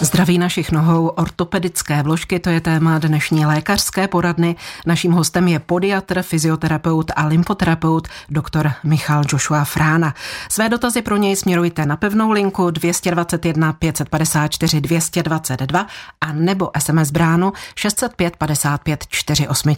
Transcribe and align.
Zdraví 0.00 0.38
našich 0.38 0.72
nohou, 0.72 1.08
ortopedické 1.08 2.02
vložky, 2.02 2.38
to 2.38 2.50
je 2.50 2.60
téma 2.60 2.98
dnešní 2.98 3.46
lékařské 3.46 4.08
poradny. 4.08 4.56
Naším 4.86 5.12
hostem 5.12 5.48
je 5.48 5.58
podiatr, 5.58 6.22
fyzioterapeut 6.22 7.12
a 7.16 7.26
lymfoterapeut 7.26 8.08
dr. 8.30 8.70
Michal 8.84 9.22
Joshua 9.32 9.64
Frána. 9.64 10.14
Své 10.48 10.68
dotazy 10.68 11.02
pro 11.02 11.16
něj 11.16 11.36
směrujte 11.36 11.86
na 11.86 11.96
pevnou 11.96 12.30
linku 12.30 12.70
221 12.70 13.72
554 13.72 14.80
222 14.80 15.86
a 16.20 16.32
nebo 16.32 16.70
SMS 16.78 17.10
bránu 17.10 17.52
605 17.74 18.36
55 18.36 19.04
48. 19.08 19.74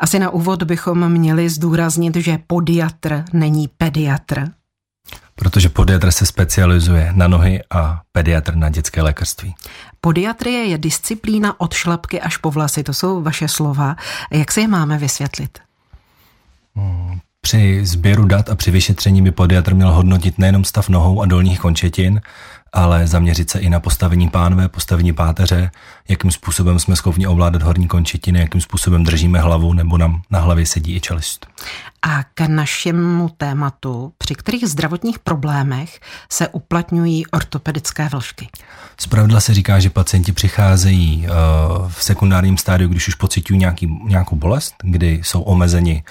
Asi 0.00 0.18
na 0.18 0.30
úvod 0.30 0.62
bychom 0.62 1.08
měli 1.08 1.48
zdůraznit, 1.48 2.16
že 2.16 2.38
podiatr 2.46 3.24
není 3.32 3.68
pediatr. 3.68 4.59
Protože 5.40 5.68
podiatr 5.68 6.10
se 6.10 6.26
specializuje 6.26 7.12
na 7.12 7.28
nohy 7.28 7.62
a 7.70 8.00
pediatr 8.12 8.54
na 8.54 8.68
dětské 8.68 9.02
lékařství. 9.02 9.54
Podiatrie 10.00 10.64
je 10.64 10.78
disciplína 10.78 11.60
od 11.60 11.74
šlapky 11.74 12.20
až 12.20 12.36
po 12.36 12.50
vlasy, 12.50 12.82
to 12.82 12.94
jsou 12.94 13.22
vaše 13.22 13.48
slova. 13.48 13.96
Jak 14.30 14.52
si 14.52 14.60
je 14.60 14.68
máme 14.68 14.98
vysvětlit? 14.98 15.58
Hmm, 16.76 17.18
při 17.40 17.86
sběru 17.86 18.24
dat 18.24 18.48
a 18.48 18.54
při 18.54 18.70
vyšetření 18.70 19.22
by 19.22 19.30
podiatr 19.30 19.74
měl 19.74 19.92
hodnotit 19.92 20.38
nejenom 20.38 20.64
stav 20.64 20.88
nohou 20.88 21.22
a 21.22 21.26
dolních 21.26 21.60
končetin, 21.60 22.20
ale 22.72 23.06
zaměřit 23.06 23.50
se 23.50 23.58
i 23.58 23.70
na 23.70 23.80
postavení 23.80 24.28
pánve, 24.28 24.68
postavení 24.68 25.12
páteře, 25.12 25.70
jakým 26.08 26.30
způsobem 26.30 26.78
jsme 26.78 26.96
schopni 26.96 27.26
ovládat 27.26 27.62
horní 27.62 27.88
končetiny, 27.88 28.38
jakým 28.38 28.60
způsobem 28.60 29.04
držíme 29.04 29.40
hlavu 29.40 29.72
nebo 29.72 29.98
nám 29.98 30.22
na 30.30 30.40
hlavě 30.40 30.66
sedí 30.66 30.96
i 30.96 31.00
čelist. 31.00 31.46
A 32.02 32.22
k 32.34 32.40
našemu 32.40 33.28
tématu, 33.36 34.12
při 34.18 34.34
kterých 34.34 34.66
zdravotních 34.66 35.18
problémech 35.18 36.00
se 36.32 36.48
uplatňují 36.48 37.26
ortopedické 37.26 38.08
vložky? 38.08 38.48
Zpravidla 39.00 39.40
se 39.40 39.54
říká, 39.54 39.80
že 39.80 39.90
pacienti 39.90 40.32
přicházejí 40.32 41.26
eh, 41.26 41.30
v 41.88 42.04
sekundárním 42.04 42.58
stádiu, 42.58 42.88
když 42.90 43.08
už 43.08 43.14
pocitují 43.14 43.58
nějaký, 43.58 43.98
nějakou 44.04 44.36
bolest, 44.36 44.74
kdy 44.82 45.20
jsou 45.24 45.42
omezeni 45.42 46.02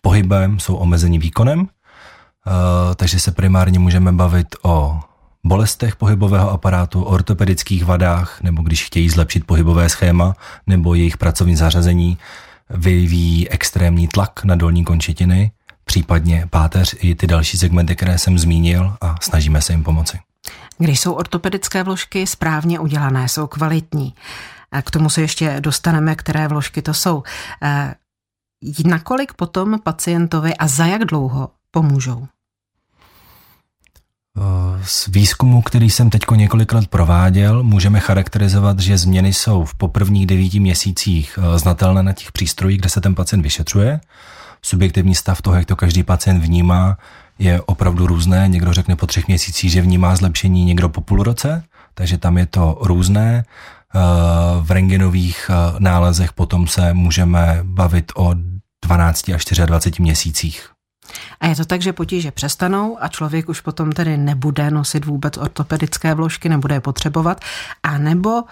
pohybem, 0.00 0.58
jsou 0.60 0.76
omezeni 0.76 1.18
výkonem, 1.18 1.66
eh, 1.66 2.94
takže 2.94 3.20
se 3.20 3.32
primárně 3.32 3.78
můžeme 3.78 4.12
bavit 4.12 4.46
o 4.62 5.00
bolestech 5.48 5.96
pohybového 5.96 6.50
aparátu, 6.50 7.02
ortopedických 7.02 7.84
vadách, 7.84 8.42
nebo 8.42 8.62
když 8.62 8.84
chtějí 8.84 9.08
zlepšit 9.08 9.46
pohybové 9.46 9.88
schéma 9.88 10.34
nebo 10.66 10.94
jejich 10.94 11.16
pracovní 11.16 11.56
zařazení, 11.56 12.18
vyvíjí 12.70 13.48
extrémní 13.48 14.08
tlak 14.08 14.44
na 14.44 14.54
dolní 14.54 14.84
končetiny, 14.84 15.50
případně 15.84 16.46
páteř 16.50 16.96
i 16.98 17.14
ty 17.14 17.26
další 17.26 17.58
segmenty, 17.58 17.96
které 17.96 18.18
jsem 18.18 18.38
zmínil 18.38 18.96
a 19.00 19.14
snažíme 19.20 19.62
se 19.62 19.72
jim 19.72 19.84
pomoci. 19.84 20.18
Když 20.78 21.00
jsou 21.00 21.12
ortopedické 21.12 21.82
vložky 21.82 22.26
správně 22.26 22.80
udělané, 22.80 23.28
jsou 23.28 23.46
kvalitní, 23.46 24.14
k 24.82 24.90
tomu 24.90 25.10
se 25.10 25.20
ještě 25.20 25.56
dostaneme, 25.60 26.14
které 26.14 26.48
vložky 26.48 26.82
to 26.82 26.94
jsou. 26.94 27.22
Eh, 27.62 27.94
nakolik 28.84 29.32
potom 29.32 29.78
pacientovi 29.78 30.56
a 30.56 30.68
za 30.68 30.86
jak 30.86 31.04
dlouho 31.04 31.50
pomůžou? 31.70 32.26
Z 34.82 35.08
výzkumu, 35.08 35.62
který 35.62 35.90
jsem 35.90 36.10
teď 36.10 36.22
několik 36.34 36.72
let 36.72 36.88
prováděl, 36.88 37.62
můžeme 37.62 38.00
charakterizovat, 38.00 38.80
že 38.80 38.98
změny 38.98 39.32
jsou 39.32 39.64
v 39.64 39.74
poprvních 39.74 40.26
devíti 40.26 40.60
měsících 40.60 41.38
eh, 41.38 41.58
znatelné 41.58 42.02
na 42.02 42.12
těch 42.12 42.32
přístrojích, 42.32 42.80
kde 42.80 42.88
se 42.88 43.00
ten 43.00 43.14
pacient 43.14 43.42
vyšetřuje. 43.42 44.00
Subjektivní 44.62 45.14
stav 45.14 45.42
toho, 45.42 45.56
jak 45.56 45.66
to 45.66 45.76
každý 45.76 46.02
pacient 46.02 46.40
vnímá, 46.40 46.96
je 47.38 47.60
opravdu 47.60 48.06
různé. 48.06 48.48
Někdo 48.48 48.72
řekne 48.72 48.96
po 48.96 49.06
třech 49.06 49.28
měsících, 49.28 49.72
že 49.72 49.82
vnímá 49.82 50.16
zlepšení, 50.16 50.64
někdo 50.64 50.88
po 50.88 51.00
půl 51.00 51.22
roce, 51.22 51.62
takže 51.94 52.18
tam 52.18 52.38
je 52.38 52.46
to 52.46 52.78
různé. 52.80 53.44
Eh, 53.94 53.98
v 54.60 54.70
rengenových 54.70 55.50
eh, 55.50 55.76
nálezech 55.78 56.32
potom 56.32 56.66
se 56.66 56.94
můžeme 56.94 57.60
bavit 57.62 58.12
o 58.16 58.34
12 58.84 59.28
až 59.28 59.44
24 59.44 60.02
měsících. 60.02 60.75
A 61.40 61.46
je 61.46 61.56
to 61.56 61.64
tak, 61.64 61.82
že 61.82 61.92
potíže 61.92 62.30
přestanou 62.30 62.98
a 63.00 63.08
člověk 63.08 63.48
už 63.48 63.60
potom 63.60 63.92
tedy 63.92 64.16
nebude 64.16 64.70
nosit 64.70 65.04
vůbec 65.04 65.36
ortopedické 65.36 66.14
vložky, 66.14 66.48
nebude 66.48 66.74
je 66.74 66.80
potřebovat, 66.80 67.40
a 67.82 67.98
nebo 67.98 68.42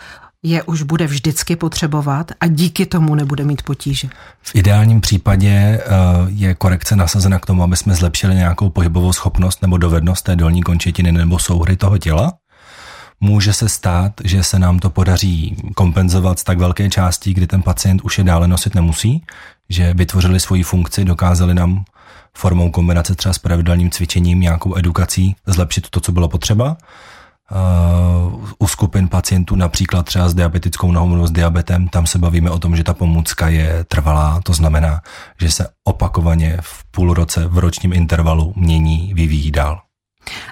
je 0.47 0.63
už 0.63 0.83
bude 0.83 1.07
vždycky 1.07 1.57
potřebovat 1.57 2.33
a 2.41 2.47
díky 2.47 2.87
tomu 2.87 3.15
nebude 3.15 3.45
mít 3.45 3.63
potíže. 3.63 4.09
V 4.43 4.55
ideálním 4.55 5.01
případě 5.01 5.49
eh, 5.49 5.81
je 6.27 6.55
korekce 6.55 6.97
nasazena 6.97 7.39
k 7.39 7.47
tomu, 7.47 7.63
aby 7.63 7.77
jsme 7.77 7.95
zlepšili 7.95 8.35
nějakou 8.35 8.71
pohybovou 8.71 9.13
schopnost 9.13 9.63
nebo 9.63 9.79
dovednost 9.79 10.25
té 10.25 10.37
dolní 10.37 10.63
končetiny 10.63 11.13
nebo 11.13 11.39
souhry 11.39 11.77
toho 11.77 11.99
těla. 11.99 12.33
Může 13.21 13.53
se 13.53 13.69
stát, 13.69 14.13
že 14.25 14.43
se 14.43 14.59
nám 14.59 14.79
to 14.79 14.91
podaří 14.91 15.57
kompenzovat 15.75 16.39
z 16.39 16.45
tak 16.45 16.59
velké 16.59 16.91
části, 16.91 17.35
kdy 17.35 17.47
ten 17.47 17.63
pacient 17.63 18.03
už 18.03 18.19
je 18.19 18.25
dále 18.25 18.49
nosit 18.49 18.75
nemusí, 18.75 19.25
že 19.69 19.95
vytvořili 19.95 20.41
svoji 20.41 20.63
funkci, 20.63 21.05
dokázali 21.05 21.55
nám 21.55 21.85
formou 22.39 22.71
kombinace 22.71 23.15
třeba 23.15 23.33
s 23.33 23.39
pravidelným 23.39 23.91
cvičením, 23.91 24.41
nějakou 24.41 24.77
edukací 24.77 25.37
zlepšit 25.47 25.91
to, 25.91 26.01
co 26.01 26.13
bylo 26.13 26.29
potřeba. 26.29 26.77
Uh, 27.51 28.45
u 28.59 28.67
skupin 28.67 29.09
pacientů 29.09 29.57
například 29.57 30.03
třeba 30.03 30.29
s 30.29 30.35
diabetickou 30.35 30.93
nohou 30.93 31.09
nebo 31.09 31.27
s 31.27 31.31
diabetem, 31.31 31.89
tam 31.89 32.07
se 32.07 32.19
bavíme 32.19 32.51
o 32.51 32.59
tom, 32.59 32.77
že 32.77 32.85
ta 32.85 32.95
pomůcka 32.95 33.49
je 33.49 33.85
trvalá, 33.85 34.41
to 34.45 34.53
znamená, 34.53 35.01
že 35.41 35.51
se 35.51 35.69
opakovaně 35.85 36.59
v 36.61 36.85
půl 36.91 37.15
roce 37.15 37.47
v 37.47 37.59
ročním 37.59 37.93
intervalu 37.93 38.53
mění, 38.57 39.15
vyvíjí 39.15 39.51
dál. 39.51 39.81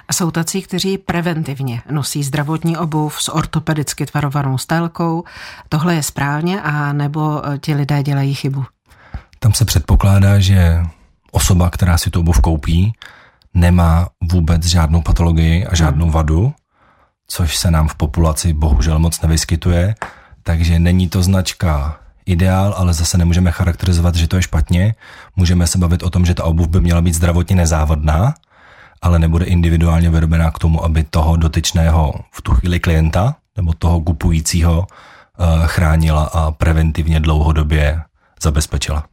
A 0.07 0.13
jsou 0.13 0.31
tací, 0.31 0.61
kteří 0.61 0.97
preventivně 0.97 1.81
nosí 1.91 2.23
zdravotní 2.23 2.77
obuv 2.77 3.21
s 3.21 3.31
ortopedicky 3.31 4.05
tvarovanou 4.05 4.57
stélkou. 4.57 5.23
Tohle 5.69 5.95
je 5.95 6.03
správně 6.03 6.61
a 6.61 6.93
nebo 6.93 7.41
ti 7.61 7.73
lidé 7.73 8.03
dělají 8.03 8.33
chybu? 8.33 8.65
Tam 9.39 9.53
se 9.53 9.65
předpokládá, 9.65 10.39
že 10.39 10.83
osoba, 11.33 11.69
která 11.69 11.97
si 11.97 12.09
tu 12.09 12.19
obuv 12.19 12.41
koupí, 12.41 12.93
nemá 13.53 14.07
vůbec 14.31 14.65
žádnou 14.65 15.01
patologii 15.01 15.65
a 15.65 15.75
žádnou 15.75 16.05
hmm. 16.05 16.13
vadu, 16.13 16.53
což 17.27 17.57
se 17.57 17.71
nám 17.71 17.87
v 17.87 17.95
populaci 17.95 18.53
bohužel 18.53 18.99
moc 18.99 19.21
nevyskytuje, 19.21 19.95
takže 20.43 20.79
není 20.79 21.09
to 21.09 21.23
značka 21.23 21.99
ideál, 22.25 22.73
ale 22.77 22.93
zase 22.93 23.17
nemůžeme 23.17 23.51
charakterizovat, 23.51 24.15
že 24.15 24.27
to 24.27 24.35
je 24.35 24.41
špatně. 24.41 24.95
Můžeme 25.35 25.67
se 25.67 25.77
bavit 25.77 26.03
o 26.03 26.09
tom, 26.09 26.25
že 26.25 26.33
ta 26.33 26.43
obuv 26.43 26.67
by 26.67 26.81
měla 26.81 27.01
být 27.01 27.13
zdravotně 27.13 27.55
nezávadná, 27.55 28.33
ale 29.01 29.19
nebude 29.19 29.45
individuálně 29.45 30.09
vyrobená 30.09 30.51
k 30.51 30.59
tomu, 30.59 30.83
aby 30.83 31.03
toho 31.03 31.35
dotyčného 31.37 32.13
v 32.31 32.41
tu 32.41 32.53
chvíli 32.53 32.79
klienta 32.79 33.35
nebo 33.57 33.73
toho 33.73 34.01
kupujícího 34.01 34.87
eh, 34.87 35.43
chránila 35.65 36.23
a 36.23 36.51
preventivně 36.51 37.19
dlouhodobě 37.19 38.01
zabezpečila. 38.43 39.12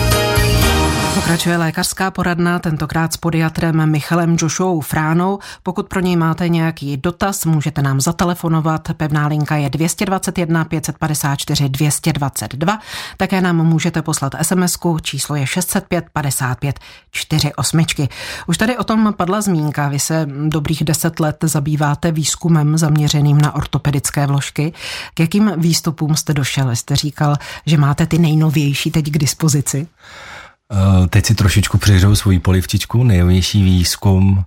Pokračuje 1.21 1.57
lékařská 1.57 2.11
poradna, 2.11 2.59
tentokrát 2.59 3.13
s 3.13 3.17
podiatrem 3.17 3.91
Michalem 3.91 4.37
Joshou 4.39 4.81
Fránou. 4.81 5.39
Pokud 5.63 5.87
pro 5.87 5.99
něj 5.99 6.15
máte 6.15 6.49
nějaký 6.49 6.97
dotaz, 6.97 7.45
můžete 7.45 7.81
nám 7.81 8.01
zatelefonovat. 8.01 8.87
Pevná 8.97 9.27
linka 9.27 9.55
je 9.55 9.69
221 9.69 10.65
554 10.65 11.69
222. 11.69 12.79
Také 13.17 13.41
nám 13.41 13.67
můžete 13.67 14.01
poslat 14.01 14.35
sms 14.41 14.77
číslo 15.01 15.35
je 15.35 15.47
605 15.47 16.05
55 16.13 16.79
48. 17.11 17.85
Už 18.47 18.57
tady 18.57 18.77
o 18.77 18.83
tom 18.83 19.13
padla 19.17 19.41
zmínka. 19.41 19.89
Vy 19.89 19.99
se 19.99 20.27
dobrých 20.47 20.83
deset 20.83 21.19
let 21.19 21.37
zabýváte 21.43 22.11
výzkumem 22.11 22.77
zaměřeným 22.77 23.41
na 23.41 23.55
ortopedické 23.55 24.27
vložky. 24.27 24.73
K 25.13 25.19
jakým 25.19 25.51
výstupům 25.57 26.15
jste 26.15 26.33
došel? 26.33 26.75
Jste 26.75 26.95
říkal, 26.95 27.35
že 27.65 27.77
máte 27.77 28.05
ty 28.05 28.17
nejnovější 28.17 28.91
teď 28.91 29.05
k 29.05 29.17
dispozici? 29.17 29.87
Eh, 30.71 31.07
teď 31.07 31.25
si 31.25 31.35
trošičku 31.35 31.77
přiřou 31.77 32.15
svoji 32.15 32.39
polivčičku. 32.39 33.03
Nejnovější 33.03 33.63
výzkum 33.63 34.43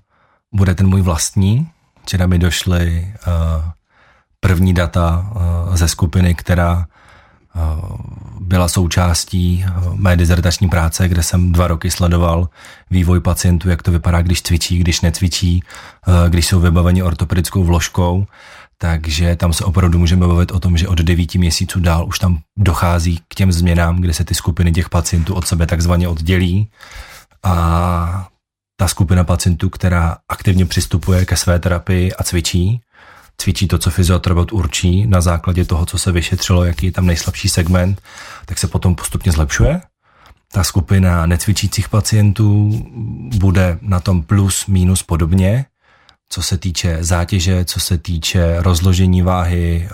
bude 0.53 0.75
ten 0.75 0.87
můj 0.87 1.01
vlastní. 1.01 1.69
Včera 2.03 2.27
mi 2.27 2.39
došly 2.39 3.13
eh, 3.15 3.71
první 4.41 4.75
data 4.75 5.33
eh, 5.73 5.77
ze 5.77 5.89
skupiny, 5.89 6.35
která 6.35 6.87
byla 8.41 8.69
součástí 8.69 9.65
mé 9.93 10.17
dizertační 10.17 10.69
práce, 10.69 11.09
kde 11.09 11.23
jsem 11.23 11.53
dva 11.53 11.67
roky 11.67 11.91
sledoval 11.91 12.49
vývoj 12.91 13.21
pacientů, 13.21 13.69
jak 13.69 13.83
to 13.83 13.91
vypadá, 13.91 14.23
když 14.23 14.43
cvičí, 14.43 14.79
když 14.79 15.01
necvičí, 15.01 15.63
když 16.29 16.47
jsou 16.47 16.61
vybaveni 16.61 17.03
ortopedickou 17.03 17.65
vložkou 17.65 18.27
takže 18.79 19.37
tam 19.37 19.53
se 19.53 19.65
opravdu 19.65 19.99
můžeme 19.99 20.27
bavit 20.27 20.53
o 20.53 20.61
tom, 20.61 20.77
že 20.77 20.89
od 20.89 20.99
devíti 20.99 21.39
měsíců 21.39 21.81
dál 21.81 22.07
už 22.07 22.19
tam 22.19 22.39
dochází 22.59 23.21
k 23.29 23.35
těm 23.35 23.53
změnám, 23.53 24.01
kde 24.01 24.15
se 24.15 24.25
ty 24.25 24.35
skupiny 24.35 24.73
těch 24.73 24.89
pacientů 24.89 25.35
od 25.35 25.47
sebe 25.47 25.67
takzvaně 25.67 26.09
oddělí. 26.09 26.71
A 27.43 28.29
ta 28.77 28.89
skupina 28.89 29.25
pacientů, 29.25 29.71
která 29.71 30.17
aktivně 30.29 30.67
přistupuje 30.67 31.25
ke 31.27 31.37
své 31.37 31.59
terapii 31.59 32.13
a 32.13 32.23
cvičí, 32.23 32.81
cvičí 33.39 33.69
to, 33.69 33.79
co 33.79 33.91
fyzioterapeut 33.91 34.53
určí 34.53 35.07
na 35.07 35.21
základě 35.21 35.65
toho, 35.65 35.87
co 35.87 35.99
se 35.99 36.13
vyšetřilo, 36.13 36.65
jaký 36.65 36.87
je 36.87 36.93
tam 36.93 37.07
nejslabší 37.07 37.49
segment, 37.49 38.03
tak 38.47 38.59
se 38.59 38.69
potom 38.69 38.95
postupně 38.95 39.33
zlepšuje. 39.33 39.81
Ta 40.53 40.65
skupina 40.65 41.27
necvičících 41.27 41.89
pacientů 41.89 42.71
bude 43.39 43.79
na 43.83 44.01
tom 44.01 44.23
plus 44.23 44.67
minus 44.67 45.03
podobně, 45.03 45.67
co 46.35 46.43
se 46.43 46.59
týče 46.59 46.99
zátěže, 47.01 47.65
co 47.65 47.81
se 47.81 47.99
týče 47.99 48.57
rozložení 48.59 49.23
váhy, 49.23 49.89
eh, 49.89 49.91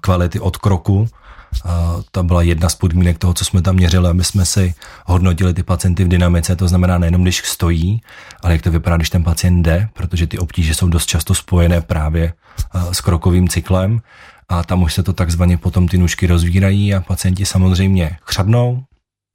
kvality 0.00 0.40
odkroku. 0.40 1.08
Eh, 1.08 1.68
to 2.12 2.22
byla 2.22 2.42
jedna 2.42 2.68
z 2.68 2.74
podmínek 2.74 3.18
toho, 3.18 3.34
co 3.34 3.44
jsme 3.44 3.62
tam 3.62 3.74
měřili, 3.74 4.08
aby 4.08 4.24
jsme 4.24 4.44
si 4.44 4.74
hodnotili 5.06 5.54
ty 5.54 5.62
pacienty 5.62 6.04
v 6.04 6.08
dynamice, 6.08 6.56
to 6.56 6.68
znamená 6.68 6.98
nejenom 6.98 7.22
když 7.22 7.42
stojí, 7.44 8.00
ale 8.42 8.52
jak 8.52 8.62
to 8.62 8.70
vypadá, 8.70 8.96
když 8.96 9.10
ten 9.10 9.24
pacient 9.24 9.62
jde, 9.62 9.88
protože 9.92 10.26
ty 10.26 10.38
obtíže 10.38 10.74
jsou 10.74 10.88
dost 10.88 11.06
často 11.06 11.34
spojené 11.34 11.80
právě 11.80 12.32
eh, 12.74 12.94
s 12.94 13.00
krokovým 13.00 13.48
cyklem 13.48 14.00
a 14.48 14.62
tam 14.62 14.82
už 14.82 14.94
se 14.94 15.02
to 15.02 15.12
takzvaně 15.12 15.56
potom 15.56 15.88
ty 15.88 15.98
nůžky 15.98 16.26
rozvírají 16.26 16.94
a 16.94 17.00
pacienti 17.00 17.46
samozřejmě 17.46 18.18
chřadnou, 18.22 18.84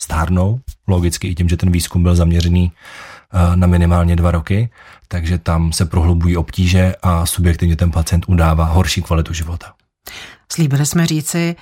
stárnou, 0.01 0.59
logicky 0.87 1.27
i 1.27 1.35
tím, 1.35 1.49
že 1.49 1.57
ten 1.57 1.71
výzkum 1.71 2.03
byl 2.03 2.15
zaměřený 2.15 2.71
na 3.55 3.67
minimálně 3.67 4.15
dva 4.15 4.31
roky, 4.31 4.69
takže 5.07 5.37
tam 5.37 5.73
se 5.73 5.85
prohlubují 5.85 6.37
obtíže 6.37 6.95
a 7.01 7.25
subjektivně 7.25 7.75
ten 7.75 7.91
pacient 7.91 8.25
udává 8.27 8.65
horší 8.65 9.01
kvalitu 9.01 9.33
života. 9.33 9.73
Slíbili 10.51 10.85
jsme 10.85 11.07
říci, 11.07 11.55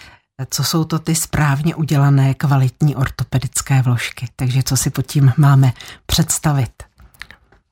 co 0.50 0.64
jsou 0.64 0.84
to 0.84 1.00
ty 1.00 1.16
správně 1.16 1.76
udělané 1.76 2.34
kvalitní 2.34 2.96
ortopedické 2.96 3.82
vložky. 3.82 4.28
Takže 4.36 4.64
co 4.64 4.78
si 4.78 4.90
pod 4.90 5.06
tím 5.06 5.34
máme 5.38 5.74
představit? 6.06 6.84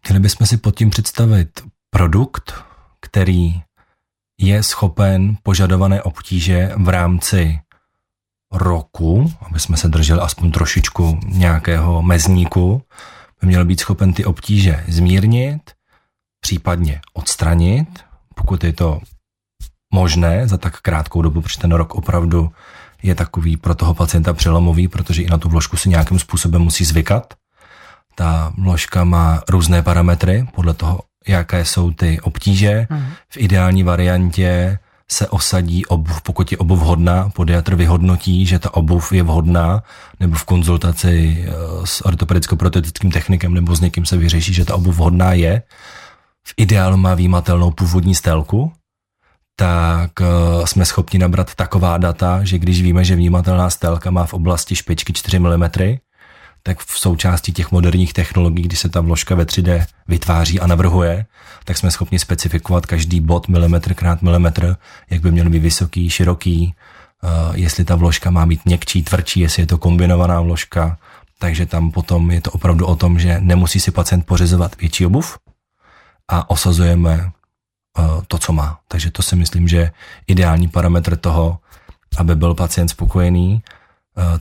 Chtěli 0.04 0.20
bychom 0.20 0.48
si 0.48 0.58
pod 0.58 0.76
tím 0.76 0.90
představit 0.90 1.64
produkt, 1.90 2.54
který 3.02 3.62
je 4.40 4.64
schopen 4.64 5.38
požadované 5.44 6.02
obtíže 6.02 6.72
v 6.78 6.90
rámci 6.90 7.60
roku, 8.52 9.34
aby 9.42 9.60
jsme 9.60 9.78
se 9.78 9.88
drželi 9.88 10.22
aspoň 10.22 10.52
trošičku 10.52 11.20
nějakého 11.26 12.02
mezníku, 12.02 12.84
by 13.42 13.48
měl 13.48 13.66
být 13.66 13.80
schopen 13.80 14.14
ty 14.14 14.26
obtíže 14.26 14.84
zmírnit, 14.88 15.72
případně 16.42 17.02
odstranit, 17.14 18.00
pokud 18.36 18.64
je 18.64 18.74
to 18.74 19.02
možné 19.94 20.48
za 20.48 20.58
tak 20.58 20.82
krátkou 20.82 21.22
dobu, 21.22 21.42
protože 21.42 21.60
ten 21.60 21.72
rok 21.72 21.96
opravdu 21.96 22.52
je 23.04 23.16
takový 23.16 23.58
pro 23.58 23.76
toho 23.76 23.94
pacienta 23.94 24.34
přelomový, 24.34 24.88
protože 24.88 25.24
i 25.24 25.30
na 25.30 25.38
tu 25.38 25.50
vložku 25.50 25.78
si 25.78 25.90
nějakým 25.90 26.20
způsobem 26.20 26.62
musí 26.62 26.86
zvykat. 26.86 27.34
Ta 28.16 28.54
vložka 28.58 29.04
má 29.04 29.42
různé 29.50 29.84
parametry 29.84 30.48
podle 30.56 30.74
toho, 30.74 31.00
jaké 31.28 31.66
jsou 31.66 31.92
ty 31.92 32.22
obtíže. 32.22 32.88
Mhm. 32.90 33.12
V 33.30 33.38
ideální 33.38 33.84
variantě 33.84 34.80
se 35.12 35.28
osadí 35.28 35.86
obuv, 35.86 36.22
pokud 36.22 36.52
je 36.52 36.58
obuv 36.58 36.80
vhodná, 36.80 37.30
podiatr 37.30 37.76
vyhodnotí, 37.76 38.46
že 38.46 38.60
ta 38.60 38.74
obuv 38.74 39.12
je 39.12 39.24
vhodná, 39.24 39.84
nebo 40.20 40.36
v 40.36 40.44
konzultaci 40.44 41.46
eh, 41.48 41.52
s 41.86 42.06
ortopedicko-protetickým 42.06 43.12
technikem 43.12 43.54
nebo 43.54 43.76
s 43.76 43.82
někým 43.82 44.06
se 44.06 44.18
vyřeší, 44.18 44.54
že 44.54 44.66
ta 44.66 44.76
obuv 44.76 44.96
vhodná 44.96 45.34
je. 45.34 45.62
V 46.48 46.54
ideálu 46.58 46.98
má 46.98 47.16
výjimatelnou 47.16 47.72
původní 47.72 48.16
stélku, 48.16 48.72
tak 49.56 50.12
eh, 50.22 50.68
jsme 50.68 50.86
schopni 50.86 51.20
nabrat 51.20 51.56
taková 51.56 51.98
data, 51.98 52.44
že 52.44 52.58
když 52.58 52.82
víme, 52.82 53.04
že 53.04 53.16
výjimatelná 53.16 53.70
stélka 53.70 54.12
má 54.12 54.26
v 54.26 54.34
oblasti 54.34 54.76
špičky 54.76 55.14
4 55.14 55.40
mm, 55.40 55.70
tak 56.64 56.80
v 56.80 57.00
součástí 57.00 57.54
těch 57.54 57.72
moderních 57.72 58.14
technologií, 58.14 58.66
kdy 58.66 58.76
se 58.76 58.90
ta 58.90 59.02
vložka 59.02 59.36
ve 59.36 59.44
3D 59.44 59.86
vytváří 60.08 60.60
a 60.60 60.68
navrhuje, 60.68 61.26
tak 61.66 61.78
jsme 61.78 61.92
schopni 61.92 62.20
specifikovat 62.20 62.86
každý 62.86 63.22
bod 63.22 63.48
milimetr 63.48 63.94
krát 63.94 64.22
milimetr, 64.22 64.76
jak 65.10 65.22
by 65.22 65.32
měl 65.32 65.50
být 65.50 65.60
vysoký, 65.60 66.10
široký, 66.10 66.74
uh, 67.24 67.56
jestli 67.56 67.86
ta 67.86 67.96
vložka 67.96 68.30
má 68.30 68.46
být 68.46 68.66
měkčí, 68.66 69.04
tvrdší, 69.04 69.40
jestli 69.40 69.64
je 69.64 69.68
to 69.68 69.78
kombinovaná 69.78 70.42
vložka. 70.42 70.98
Takže 71.40 71.66
tam 71.66 71.92
potom 71.92 72.32
je 72.32 72.42
to 72.42 72.52
opravdu 72.52 72.86
o 72.86 72.96
tom, 72.96 73.20
že 73.20 73.38
nemusí 73.40 73.80
si 73.80 73.92
pacient 73.92 74.26
pořizovat 74.26 74.78
větší 74.78 75.06
obuv 75.06 75.38
a 76.28 76.50
osazujeme 76.50 77.32
uh, 78.00 78.24
to, 78.28 78.38
co 78.38 78.54
má. 78.54 78.80
Takže 78.88 79.12
to 79.12 79.22
si 79.22 79.36
myslím, 79.36 79.68
že 79.68 79.92
ideální 80.28 80.68
parametr 80.68 81.18
toho, 81.18 81.60
aby 82.18 82.36
byl 82.36 82.54
pacient 82.54 82.88
spokojený, 82.88 83.62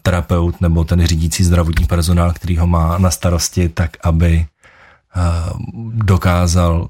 terapeut 0.02 0.60
nebo 0.60 0.84
ten 0.84 1.06
řídící 1.06 1.44
zdravotní 1.44 1.86
personál, 1.86 2.32
který 2.32 2.56
ho 2.56 2.66
má 2.66 2.98
na 2.98 3.10
starosti, 3.10 3.68
tak 3.68 3.96
aby 4.02 4.46
dokázal 5.92 6.88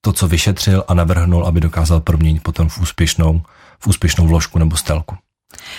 to, 0.00 0.12
co 0.12 0.28
vyšetřil 0.28 0.84
a 0.88 0.94
navrhnul, 0.94 1.46
aby 1.46 1.60
dokázal 1.60 2.00
proměnit 2.00 2.42
potom 2.42 2.68
v 2.68 2.78
úspěšnou, 2.78 3.42
v 3.78 3.86
úspěšnou 3.86 4.26
vložku 4.26 4.58
nebo 4.58 4.76
stelku. 4.76 5.16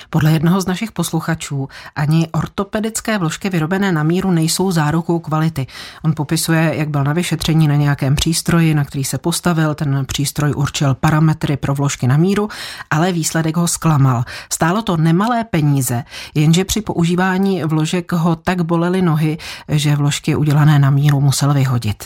Podle 0.09 0.31
jednoho 0.31 0.61
z 0.61 0.65
našich 0.65 0.91
posluchačů 0.91 1.67
ani 1.95 2.27
ortopedické 2.31 3.17
vložky 3.17 3.49
vyrobené 3.49 3.91
na 3.91 4.03
míru 4.03 4.31
nejsou 4.31 4.71
zárukou 4.71 5.19
kvality. 5.19 5.67
On 6.03 6.13
popisuje, 6.15 6.73
jak 6.75 6.89
byl 6.89 7.03
na 7.03 7.13
vyšetření 7.13 7.67
na 7.67 7.75
nějakém 7.75 8.15
přístroji, 8.15 8.73
na 8.73 8.85
který 8.85 9.03
se 9.03 9.17
postavil, 9.17 9.75
ten 9.75 10.05
přístroj 10.05 10.53
určil 10.55 10.95
parametry 10.95 11.57
pro 11.57 11.73
vložky 11.73 12.07
na 12.07 12.17
míru, 12.17 12.49
ale 12.91 13.11
výsledek 13.11 13.57
ho 13.57 13.67
zklamal. 13.67 14.23
Stálo 14.51 14.81
to 14.81 14.97
nemalé 14.97 15.43
peníze, 15.43 16.03
jenže 16.35 16.65
při 16.65 16.81
používání 16.81 17.63
vložek 17.63 18.11
ho 18.11 18.35
tak 18.35 18.61
bolely 18.61 19.01
nohy, 19.01 19.37
že 19.67 19.95
vložky 19.95 20.35
udělané 20.35 20.79
na 20.79 20.89
míru 20.89 21.21
musel 21.21 21.53
vyhodit. 21.53 22.03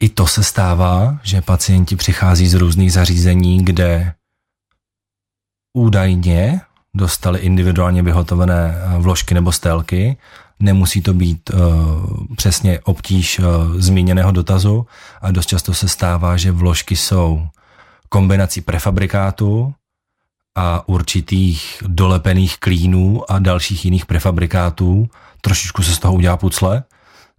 I 0.00 0.08
to 0.08 0.26
se 0.26 0.42
stává, 0.42 1.18
že 1.22 1.42
pacienti 1.42 1.96
přichází 1.96 2.48
z 2.48 2.54
různých 2.54 2.92
zařízení, 2.92 3.64
kde 3.64 4.12
údajně 5.74 6.60
dostali 6.94 7.38
individuálně 7.40 8.02
vyhotovené 8.02 8.74
eh, 8.74 8.98
vložky 8.98 9.34
nebo 9.34 9.52
stélky. 9.52 10.16
Nemusí 10.60 11.02
to 11.02 11.14
být 11.14 11.50
uh, 11.50 11.60
přesně 12.36 12.80
obtíž 12.80 13.38
uh, 13.38 13.44
zmíněného 13.76 14.32
dotazu 14.32 14.86
a 15.20 15.30
dost 15.30 15.46
často 15.46 15.74
se 15.74 15.88
stává, 15.88 16.36
že 16.36 16.52
vložky 16.52 16.96
jsou 16.96 17.46
kombinací 18.08 18.60
prefabrikátů 18.60 19.74
a 20.54 20.88
určitých 20.88 21.82
dolepených 21.86 22.58
klínů 22.58 23.30
a 23.30 23.38
dalších 23.38 23.84
jiných 23.84 24.06
prefabrikátů. 24.06 25.08
Trošičku 25.40 25.82
se 25.82 25.94
z 25.94 25.98
toho 25.98 26.14
udělá 26.14 26.36
pucle 26.36 26.82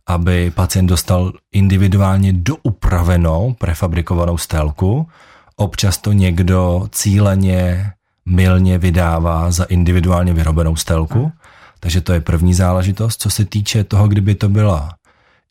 aby 0.08 0.52
pacient 0.52 0.88
dostal 0.88 1.34
individuálně 1.52 2.34
doupravenou 2.34 3.54
prefabrikovanou 3.54 4.38
stélku. 4.38 5.08
Občas 5.56 5.98
to 5.98 6.12
někdo 6.12 6.88
cíleně, 6.92 7.92
milně 8.26 8.78
vydává 8.78 9.52
za 9.52 9.64
individuálně 9.64 10.34
vyrobenou 10.34 10.76
stélku. 10.76 11.32
Takže 11.80 12.02
to 12.02 12.14
je 12.14 12.22
první 12.22 12.54
záležitost. 12.54 13.22
Co 13.22 13.30
se 13.30 13.46
týče 13.46 13.84
toho, 13.84 14.08
kdyby 14.08 14.36
to 14.36 14.50
byla 14.50 14.96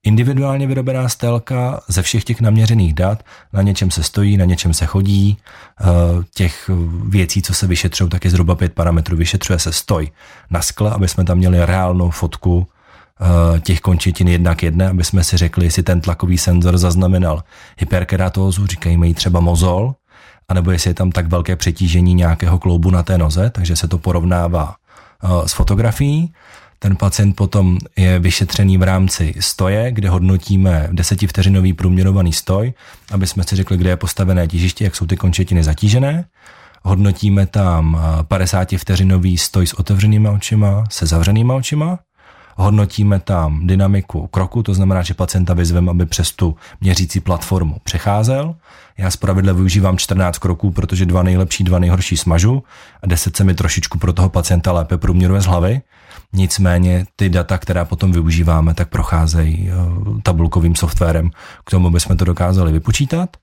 individuálně 0.02 0.66
vyrobená 0.66 1.08
stélka 1.08 1.80
ze 1.88 2.02
všech 2.02 2.24
těch 2.24 2.40
naměřených 2.40 2.94
dat, 2.94 3.22
na 3.52 3.62
něčem 3.62 3.90
se 3.90 4.02
stojí, 4.02 4.36
na 4.36 4.44
něčem 4.44 4.74
se 4.74 4.86
chodí, 4.86 5.38
eh, 5.80 5.84
těch 6.34 6.70
věcí, 7.08 7.42
co 7.42 7.54
se 7.54 7.66
vyšetřují, 7.66 8.10
tak 8.10 8.24
je 8.24 8.30
zhruba 8.30 8.54
pět 8.54 8.72
parametrů. 8.72 9.16
Vyšetřuje 9.16 9.58
se 9.58 9.72
stoj 9.72 10.10
na 10.50 10.62
skle, 10.62 10.90
aby 10.90 11.08
jsme 11.08 11.24
tam 11.24 11.38
měli 11.38 11.66
reálnou 11.66 12.10
fotku 12.10 12.66
Eh, 13.20 13.60
těch 13.60 13.80
končetin 13.80 14.28
jednak 14.28 14.62
jedné, 14.62 14.88
aby 14.88 15.04
jsme 15.04 15.24
si 15.24 15.36
řekli, 15.36 15.64
jestli 15.64 15.82
ten 15.82 16.00
tlakový 16.00 16.38
senzor 16.38 16.78
zaznamenal 16.78 17.42
hyperkeratózu, 17.78 18.66
říkají 18.66 18.98
jí 19.04 19.14
třeba 19.14 19.40
mozol, 19.40 19.94
anebo 20.48 20.70
jestli 20.70 20.90
je 20.90 20.94
tam 20.94 21.12
tak 21.12 21.26
velké 21.26 21.56
přetížení 21.56 22.14
nějakého 22.14 22.58
kloubu 22.58 22.90
na 22.90 23.02
té 23.02 23.18
noze, 23.18 23.50
takže 23.50 23.76
se 23.76 23.88
to 23.88 23.98
porovnává 23.98 24.74
eh, 25.24 25.28
s 25.48 25.52
fotografií. 25.52 26.32
Ten 26.78 26.96
pacient 26.96 27.36
potom 27.36 27.78
je 27.96 28.18
vyšetřený 28.18 28.78
v 28.78 28.82
rámci 28.82 29.34
stoje, 29.40 29.92
kde 29.92 30.08
hodnotíme 30.08 30.88
desetivteřinový 30.92 31.72
průměrovaný 31.72 32.32
stoj, 32.32 32.72
aby 33.12 33.26
jsme 33.26 33.44
si 33.44 33.56
řekli, 33.56 33.76
kde 33.76 33.90
je 33.90 33.96
postavené 33.96 34.48
těžiště, 34.48 34.84
jak 34.84 34.96
jsou 34.96 35.06
ty 35.06 35.16
končetiny 35.16 35.64
zatížené. 35.64 36.24
Hodnotíme 36.82 37.46
tam 37.46 38.00
50 38.28 38.72
eh, 38.72 38.78
vteřinový 38.78 39.38
stoj 39.38 39.66
s 39.66 39.72
otevřenýma 39.72 40.30
očima, 40.30 40.84
se 40.90 41.06
zavřenýma 41.06 41.54
očima 41.54 41.98
hodnotíme 42.56 43.20
tam 43.20 43.66
dynamiku 43.66 44.26
kroku, 44.26 44.62
to 44.62 44.74
znamená, 44.74 45.02
že 45.02 45.14
pacienta 45.14 45.54
vyzveme, 45.54 45.90
aby 45.90 46.06
přes 46.06 46.32
tu 46.32 46.56
měřící 46.80 47.20
platformu 47.20 47.76
přecházel. 47.84 48.54
Já 48.98 49.10
zpravidle 49.10 49.52
využívám 49.52 49.98
14 49.98 50.38
kroků, 50.38 50.70
protože 50.70 51.06
dva 51.06 51.22
nejlepší, 51.22 51.64
dva 51.64 51.78
nejhorší 51.78 52.16
smažu 52.16 52.62
a 53.02 53.06
10 53.06 53.36
se 53.36 53.44
mi 53.44 53.54
trošičku 53.54 53.98
pro 53.98 54.12
toho 54.12 54.28
pacienta 54.28 54.72
lépe 54.72 54.98
průměruje 54.98 55.40
z 55.40 55.46
hlavy. 55.46 55.80
Nicméně 56.32 57.04
ty 57.16 57.28
data, 57.28 57.58
která 57.58 57.84
potom 57.84 58.12
využíváme, 58.12 58.74
tak 58.74 58.88
procházejí 58.88 59.70
eh, 59.70 59.74
tabulkovým 60.22 60.74
softwarem 60.74 61.30
k 61.64 61.70
tomu, 61.70 61.86
aby 61.86 62.00
jsme 62.00 62.16
to 62.16 62.24
dokázali 62.24 62.72
vypočítat. 62.72 63.36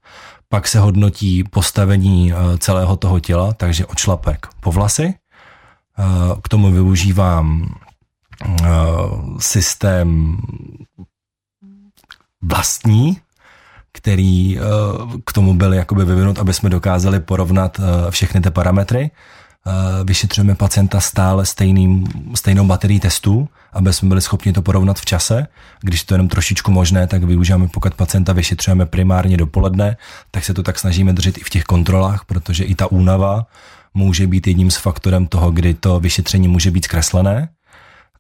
Pak 0.50 0.68
se 0.68 0.80
hodnotí 0.80 1.44
postavení 1.44 2.34
eh, 2.34 2.58
celého 2.58 2.98
toho 2.98 3.20
těla, 3.20 3.53
takže 3.53 3.86
od 3.86 3.98
šlapek 3.98 4.48
po 4.60 4.72
vlasy. 4.72 5.13
Eh, 6.00 6.03
k 6.44 6.50
tomu 6.50 6.72
využívám 6.72 7.75
systém 9.39 10.38
vlastní, 12.41 13.17
který 13.93 14.57
uh, 14.57 14.63
k 15.25 15.33
tomu 15.33 15.53
byl 15.53 15.74
jakoby 15.74 16.05
vyvinut, 16.05 16.39
aby 16.39 16.53
jsme 16.53 16.69
dokázali 16.69 17.19
porovnat 17.19 17.79
uh, 17.79 17.86
všechny 18.10 18.41
ty 18.41 18.51
parametry. 18.51 19.12
Vyšetřujeme 20.03 20.55
pacienta 20.55 21.00
stále 21.00 21.45
stejným, 21.45 22.07
stejnou 22.36 22.65
baterií 22.65 23.00
testů, 23.00 23.50
aby 23.74 23.93
jsme 23.93 24.10
byli 24.10 24.21
schopni 24.21 24.53
to 24.53 24.62
porovnat 24.62 25.00
v 25.00 25.05
čase. 25.05 25.48
Když 25.81 26.03
to 26.03 26.13
je 26.13 26.15
jenom 26.15 26.27
trošičku 26.27 26.71
možné, 26.71 27.07
tak 27.07 27.24
využíváme, 27.24 27.67
pokud 27.67 27.93
pacienta 27.93 28.33
vyšetřujeme 28.33 28.86
primárně 28.86 29.38
dopoledne, 29.38 29.98
tak 30.31 30.45
se 30.45 30.53
to 30.53 30.63
tak 30.63 30.79
snažíme 30.79 31.13
držet 31.13 31.38
i 31.38 31.43
v 31.43 31.50
těch 31.50 31.63
kontrolách, 31.63 32.25
protože 32.25 32.63
i 32.63 32.75
ta 32.75 32.91
únava 32.91 33.45
může 33.93 34.27
být 34.27 34.48
jedním 34.48 34.71
z 34.71 34.77
faktorem 34.77 35.27
toho, 35.27 35.51
kdy 35.51 35.74
to 35.74 36.00
vyšetření 36.00 36.48
může 36.48 36.71
být 36.71 36.86
zkreslené 36.86 37.50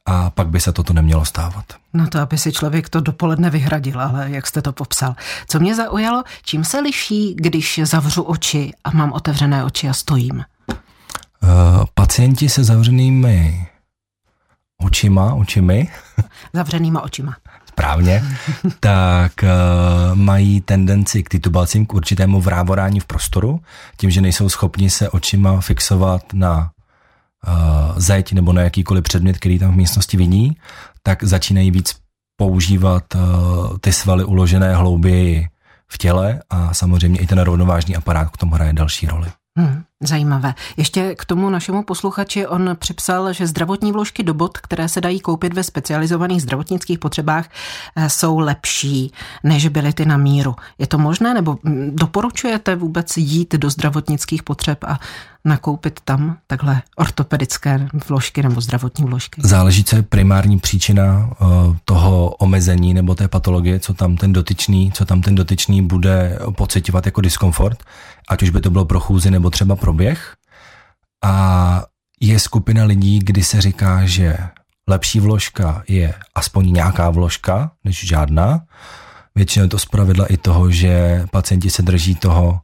a 0.05 0.29
pak 0.29 0.47
by 0.47 0.59
se 0.59 0.71
toto 0.71 0.93
nemělo 0.93 1.25
stávat. 1.25 1.65
No 1.93 2.07
to, 2.07 2.19
aby 2.19 2.37
si 2.37 2.51
člověk 2.51 2.89
to 2.89 2.99
dopoledne 2.99 3.49
vyhradil, 3.49 4.01
ale 4.01 4.29
jak 4.29 4.47
jste 4.47 4.61
to 4.61 4.71
popsal. 4.73 5.15
Co 5.47 5.59
mě 5.59 5.75
zaujalo, 5.75 6.23
čím 6.43 6.63
se 6.63 6.79
liší, 6.79 7.35
když 7.35 7.79
zavřu 7.83 8.23
oči 8.23 8.71
a 8.83 8.91
mám 8.91 9.11
otevřené 9.13 9.63
oči 9.63 9.89
a 9.89 9.93
stojím? 9.93 10.43
Uh, 11.43 11.85
pacienti 11.93 12.49
se 12.49 12.63
zavřenými 12.63 13.67
očima, 14.77 15.33
očimi. 15.33 15.87
Zavřenýma 16.53 17.01
očima. 17.01 17.35
Správně. 17.65 18.23
tak 18.79 19.31
uh, 19.43 20.15
mají 20.15 20.61
tendenci 20.61 21.23
k 21.23 21.29
titubacím, 21.29 21.85
k 21.85 21.93
určitému 21.93 22.41
vrávorání 22.41 22.99
v 22.99 23.05
prostoru, 23.05 23.59
tím, 23.97 24.11
že 24.11 24.21
nejsou 24.21 24.49
schopni 24.49 24.89
se 24.89 25.09
očima 25.09 25.61
fixovat 25.61 26.21
na 26.33 26.71
zeď 27.97 28.33
nebo 28.33 28.53
na 28.53 28.61
jakýkoliv 28.61 29.03
předmět, 29.03 29.37
který 29.37 29.59
tam 29.59 29.71
v 29.71 29.75
místnosti 29.75 30.17
vidí, 30.17 30.57
tak 31.03 31.23
začínají 31.23 31.71
víc 31.71 31.95
používat 32.35 33.03
uh, 33.15 33.21
ty 33.81 33.93
svaly 33.93 34.23
uložené 34.23 34.75
hlouběji 34.75 35.47
v 35.87 35.97
těle 35.97 36.41
a 36.49 36.73
samozřejmě 36.73 37.19
i 37.19 37.27
ten 37.27 37.39
rovnovážný 37.39 37.95
aparát 37.95 38.29
k 38.29 38.37
tomu 38.37 38.55
hraje 38.55 38.73
další 38.73 39.07
roli. 39.07 39.27
Hmm, 39.57 39.83
zajímavé. 40.01 40.53
Ještě 40.77 41.15
k 41.15 41.25
tomu 41.25 41.49
našemu 41.49 41.83
posluchači 41.83 42.47
on 42.47 42.75
připsal, 42.79 43.33
že 43.33 43.47
zdravotní 43.47 43.91
vložky 43.91 44.23
do 44.23 44.33
bod, 44.33 44.57
které 44.57 44.89
se 44.89 45.01
dají 45.01 45.19
koupit 45.19 45.53
ve 45.53 45.63
specializovaných 45.63 46.41
zdravotnických 46.41 46.99
potřebách, 46.99 47.49
eh, 47.95 48.09
jsou 48.09 48.39
lepší, 48.39 49.11
než 49.43 49.67
byly 49.67 49.93
ty 49.93 50.05
na 50.05 50.17
míru. 50.17 50.55
Je 50.79 50.87
to 50.87 50.97
možné, 50.97 51.33
nebo 51.33 51.57
hm, 51.63 51.91
doporučujete 51.93 52.75
vůbec 52.75 53.17
jít 53.17 53.55
do 53.55 53.69
zdravotnických 53.69 54.43
potřeb 54.43 54.83
a 54.83 54.99
nakoupit 55.45 55.99
tam 56.05 56.37
takhle 56.47 56.81
ortopedické 56.95 57.87
vložky 58.07 58.43
nebo 58.43 58.61
zdravotní 58.61 59.05
vložky? 59.05 59.41
Záleží, 59.43 59.83
co 59.83 59.95
je 59.95 60.01
primární 60.01 60.59
příčina 60.59 61.29
uh, 61.41 61.75
toho 61.85 62.29
omezení 62.29 62.93
nebo 62.93 63.15
té 63.15 63.27
patologie, 63.27 63.79
co 63.79 63.93
tam 63.93 64.17
ten 64.17 64.33
dotyčný, 64.33 64.91
co 64.91 65.05
tam 65.05 65.21
ten 65.21 65.35
dotyčný 65.35 65.81
bude 65.81 66.39
pocitovat 66.55 67.05
jako 67.05 67.21
diskomfort 67.21 67.83
ať 68.31 68.43
už 68.43 68.49
by 68.49 68.61
to 68.61 68.69
bylo 68.69 68.85
pro 68.85 68.99
chůzi 68.99 69.31
nebo 69.31 69.49
třeba 69.49 69.75
pro 69.75 69.93
běh. 69.93 70.35
A 71.23 71.83
je 72.21 72.39
skupina 72.39 72.83
lidí, 72.83 73.19
kdy 73.19 73.43
se 73.43 73.61
říká, 73.61 74.05
že 74.05 74.37
lepší 74.87 75.19
vložka 75.19 75.83
je 75.87 76.13
aspoň 76.35 76.73
nějaká 76.73 77.09
vložka, 77.09 77.71
než 77.83 78.07
žádná. 78.07 78.61
Většinou 79.35 79.67
to 79.67 79.79
zpravidla 79.79 80.25
i 80.25 80.37
toho, 80.37 80.71
že 80.71 81.25
pacienti 81.31 81.69
se 81.69 81.81
drží 81.81 82.15
toho, 82.15 82.61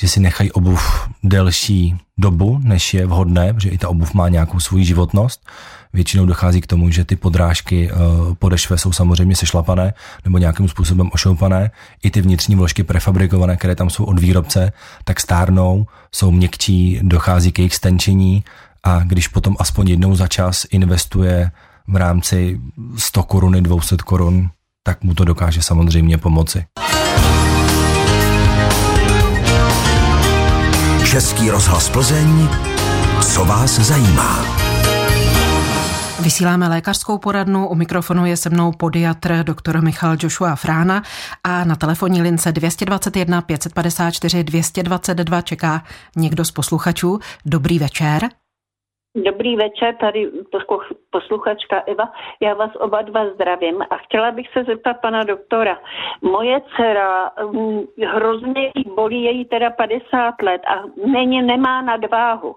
že 0.00 0.08
si 0.08 0.20
nechají 0.20 0.52
obuv 0.52 1.08
delší 1.22 1.98
dobu, 2.18 2.60
než 2.62 2.94
je 2.94 3.06
vhodné, 3.06 3.54
protože 3.54 3.68
i 3.68 3.78
ta 3.78 3.88
obuv 3.88 4.14
má 4.14 4.28
nějakou 4.28 4.60
svou 4.60 4.78
životnost 4.78 5.48
většinou 5.92 6.26
dochází 6.26 6.60
k 6.60 6.66
tomu, 6.66 6.90
že 6.90 7.04
ty 7.04 7.16
podrážky 7.16 7.90
uh, 7.92 8.34
podešve 8.34 8.78
jsou 8.78 8.92
samozřejmě 8.92 9.36
sešlapané 9.36 9.94
nebo 10.24 10.38
nějakým 10.38 10.68
způsobem 10.68 11.10
ošoupané. 11.12 11.70
I 12.02 12.10
ty 12.10 12.20
vnitřní 12.20 12.56
vložky 12.56 12.82
prefabrikované, 12.82 13.56
které 13.56 13.74
tam 13.74 13.90
jsou 13.90 14.04
od 14.04 14.18
výrobce, 14.18 14.72
tak 15.04 15.20
stárnou, 15.20 15.86
jsou 16.12 16.30
měkčí, 16.30 17.00
dochází 17.02 17.52
k 17.52 17.58
jejich 17.58 17.74
stenčení 17.74 18.44
a 18.84 18.98
když 18.98 19.28
potom 19.28 19.56
aspoň 19.58 19.88
jednou 19.88 20.14
za 20.14 20.26
čas 20.26 20.66
investuje 20.70 21.50
v 21.88 21.96
rámci 21.96 22.60
100 22.96 23.22
koruny, 23.22 23.62
200 23.62 23.96
korun, 23.96 24.50
tak 24.82 25.02
mu 25.02 25.14
to 25.14 25.24
dokáže 25.24 25.62
samozřejmě 25.62 26.18
pomoci. 26.18 26.64
Český 31.10 31.50
rozhlas 31.50 31.88
Plzeň, 31.88 32.48
co 33.20 33.44
vás 33.44 33.78
zajímá? 33.78 34.57
Vysíláme 36.22 36.68
lékařskou 36.68 37.18
poradnu, 37.18 37.68
u 37.68 37.74
mikrofonu 37.74 38.26
je 38.26 38.36
se 38.36 38.50
mnou 38.50 38.72
podiatr 38.72 39.44
dr. 39.44 39.80
Michal 39.80 40.16
Joshua 40.20 40.56
Frána 40.56 41.02
a 41.44 41.64
na 41.64 41.76
telefonní 41.76 42.22
lince 42.22 42.52
221 42.52 43.42
554 43.42 44.44
222 44.44 45.42
čeká 45.42 45.84
někdo 46.16 46.44
z 46.44 46.50
posluchačů. 46.50 47.18
Dobrý 47.46 47.78
večer. 47.78 48.28
Dobrý 49.24 49.56
večer, 49.56 49.94
tady 49.94 50.30
posluchačka 51.10 51.82
Eva. 51.86 52.12
Já 52.40 52.54
vás 52.54 52.70
oba 52.80 53.02
dva 53.02 53.28
zdravím 53.34 53.82
a 53.90 53.96
chtěla 53.96 54.30
bych 54.30 54.48
se 54.52 54.64
zeptat 54.64 55.00
pana 55.00 55.24
doktora. 55.24 55.78
Moje 56.22 56.60
dcera 56.60 57.30
hm, 57.52 57.80
hrozně 58.06 58.70
bolí, 58.94 59.22
je 59.22 59.30
jí 59.30 59.44
teda 59.44 59.70
50 59.70 60.34
let 60.42 60.62
a 60.66 60.82
není, 61.06 61.42
nemá 61.42 61.82
nadváhu 61.82 62.56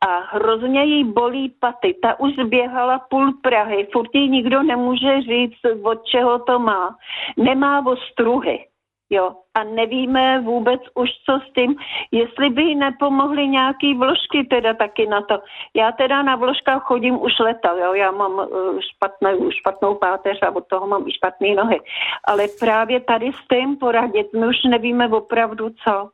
a 0.00 0.18
hrozně 0.36 0.84
jí 0.84 1.04
bolí 1.04 1.48
paty. 1.60 1.94
Ta 2.02 2.20
už 2.20 2.32
zběhala 2.44 2.98
půl 2.98 3.32
Prahy, 3.42 3.88
furt 3.92 4.14
jí 4.14 4.28
nikdo 4.28 4.62
nemůže 4.62 5.22
říct, 5.22 5.60
od 5.82 6.04
čeho 6.04 6.38
to 6.38 6.58
má. 6.58 6.96
Nemá 7.36 7.86
ostruhy. 7.86 8.69
Jo, 9.12 9.32
a 9.54 9.64
nevíme 9.64 10.40
vůbec 10.40 10.80
už, 10.94 11.08
co 11.26 11.38
s 11.38 11.52
tím, 11.52 11.74
jestli 12.12 12.50
by 12.50 12.74
nepomohly 12.74 13.48
nějaký 13.48 13.94
vložky 13.94 14.44
teda 14.50 14.74
taky 14.74 15.06
na 15.06 15.20
to. 15.20 15.38
Já 15.76 15.92
teda 15.92 16.22
na 16.22 16.36
vložkách 16.36 16.82
chodím 16.82 17.22
už 17.22 17.32
leta, 17.40 17.68
jo, 17.84 17.94
já 17.94 18.10
mám 18.10 18.32
uh, 18.32 18.46
špatnou, 18.94 19.50
špatnou 19.50 19.94
páteř 19.94 20.38
a 20.42 20.56
od 20.56 20.66
toho 20.66 20.86
mám 20.86 21.08
i 21.08 21.12
špatné 21.12 21.54
nohy. 21.54 21.80
Ale 22.24 22.46
právě 22.60 23.00
tady 23.00 23.26
s 23.26 23.48
tím 23.52 23.76
poradit, 23.76 24.26
my 24.32 24.46
už 24.46 24.56
nevíme 24.70 25.08
opravdu 25.08 25.70
co. 25.84 26.10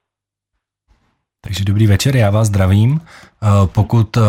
Takže 1.47 1.65
dobrý 1.65 1.87
večer, 1.87 2.17
já 2.17 2.31
vás 2.31 2.47
zdravím. 2.47 3.01
Eh, 3.01 3.47
pokud 3.67 4.17
eh, 4.17 4.21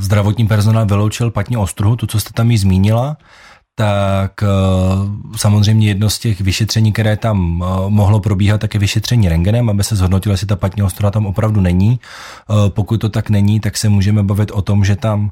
zdravotní 0.00 0.46
personál 0.46 0.86
vyloučil 0.86 1.30
patní 1.30 1.56
ostruhu, 1.56 1.96
to, 1.96 2.06
co 2.06 2.20
jste 2.20 2.32
tam 2.32 2.50
ji 2.50 2.58
zmínila, 2.58 3.16
tak 3.78 4.42
eh, 4.42 4.46
samozřejmě 5.36 5.88
jedno 5.88 6.10
z 6.10 6.18
těch 6.18 6.40
vyšetření, 6.40 6.92
které 6.92 7.16
tam 7.16 7.64
mohlo 7.88 8.20
probíhat, 8.20 8.60
tak 8.60 8.74
je 8.74 8.80
vyšetření 8.80 9.28
rengenem, 9.28 9.70
aby 9.70 9.84
se 9.84 9.96
zhodnotilo, 9.96 10.32
jestli 10.32 10.46
ta 10.46 10.56
patní 10.56 10.82
ostruha 10.82 11.10
tam 11.10 11.26
opravdu 11.26 11.60
není. 11.60 12.00
Pokud 12.68 13.00
to 13.00 13.08
tak 13.08 13.30
není, 13.30 13.60
tak 13.60 13.76
se 13.76 13.88
můžeme 13.88 14.22
bavit 14.22 14.50
o 14.50 14.62
tom, 14.62 14.84
že 14.84 14.96
tam 14.96 15.30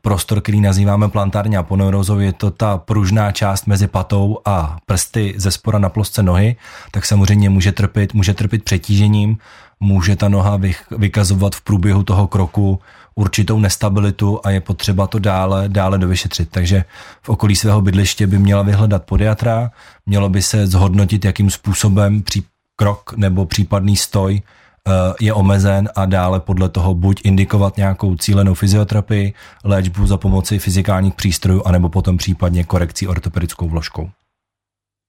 prostor, 0.00 0.40
který 0.40 0.60
nazýváme 0.60 1.08
plantární 1.08 1.56
aponeurozou, 1.56 2.18
je 2.18 2.32
to 2.32 2.50
ta 2.50 2.78
pružná 2.78 3.32
část 3.32 3.66
mezi 3.66 3.86
patou 3.86 4.38
a 4.44 4.76
prsty 4.86 5.34
ze 5.36 5.50
spora 5.50 5.78
na 5.78 5.88
plosce 5.88 6.22
nohy, 6.22 6.56
tak 6.90 7.06
samozřejmě 7.06 7.50
může 7.50 7.72
trpět, 7.72 8.14
může 8.14 8.34
trpět 8.34 8.64
přetížením, 8.64 9.38
může 9.80 10.16
ta 10.16 10.28
noha 10.28 10.60
vykazovat 10.90 11.54
v 11.54 11.60
průběhu 11.60 12.02
toho 12.02 12.26
kroku 12.26 12.80
určitou 13.14 13.58
nestabilitu 13.58 14.40
a 14.44 14.50
je 14.50 14.60
potřeba 14.60 15.06
to 15.06 15.18
dále, 15.18 15.68
dále 15.68 15.98
dovyšetřit. 15.98 16.48
Takže 16.50 16.84
v 17.22 17.28
okolí 17.28 17.56
svého 17.56 17.80
bydliště 17.80 18.26
by 18.26 18.38
měla 18.38 18.62
vyhledat 18.62 19.04
podiatra, 19.04 19.70
mělo 20.06 20.28
by 20.28 20.42
se 20.42 20.66
zhodnotit, 20.66 21.24
jakým 21.24 21.50
způsobem 21.50 22.22
při 22.22 22.42
krok 22.76 23.14
nebo 23.16 23.46
případný 23.46 23.96
stoj 23.96 24.42
eh, 24.42 24.92
je 25.20 25.32
omezen 25.32 25.88
a 25.96 26.06
dále 26.06 26.40
podle 26.40 26.68
toho 26.68 26.94
buď 26.94 27.20
indikovat 27.24 27.76
nějakou 27.76 28.16
cílenou 28.16 28.54
fyzioterapii, 28.54 29.34
léčbu 29.64 30.06
za 30.06 30.16
pomoci 30.16 30.58
fyzikálních 30.58 31.14
přístrojů, 31.14 31.62
anebo 31.64 31.88
potom 31.88 32.16
případně 32.16 32.64
korekcí 32.64 33.08
ortopedickou 33.08 33.68
vložkou. 33.68 34.10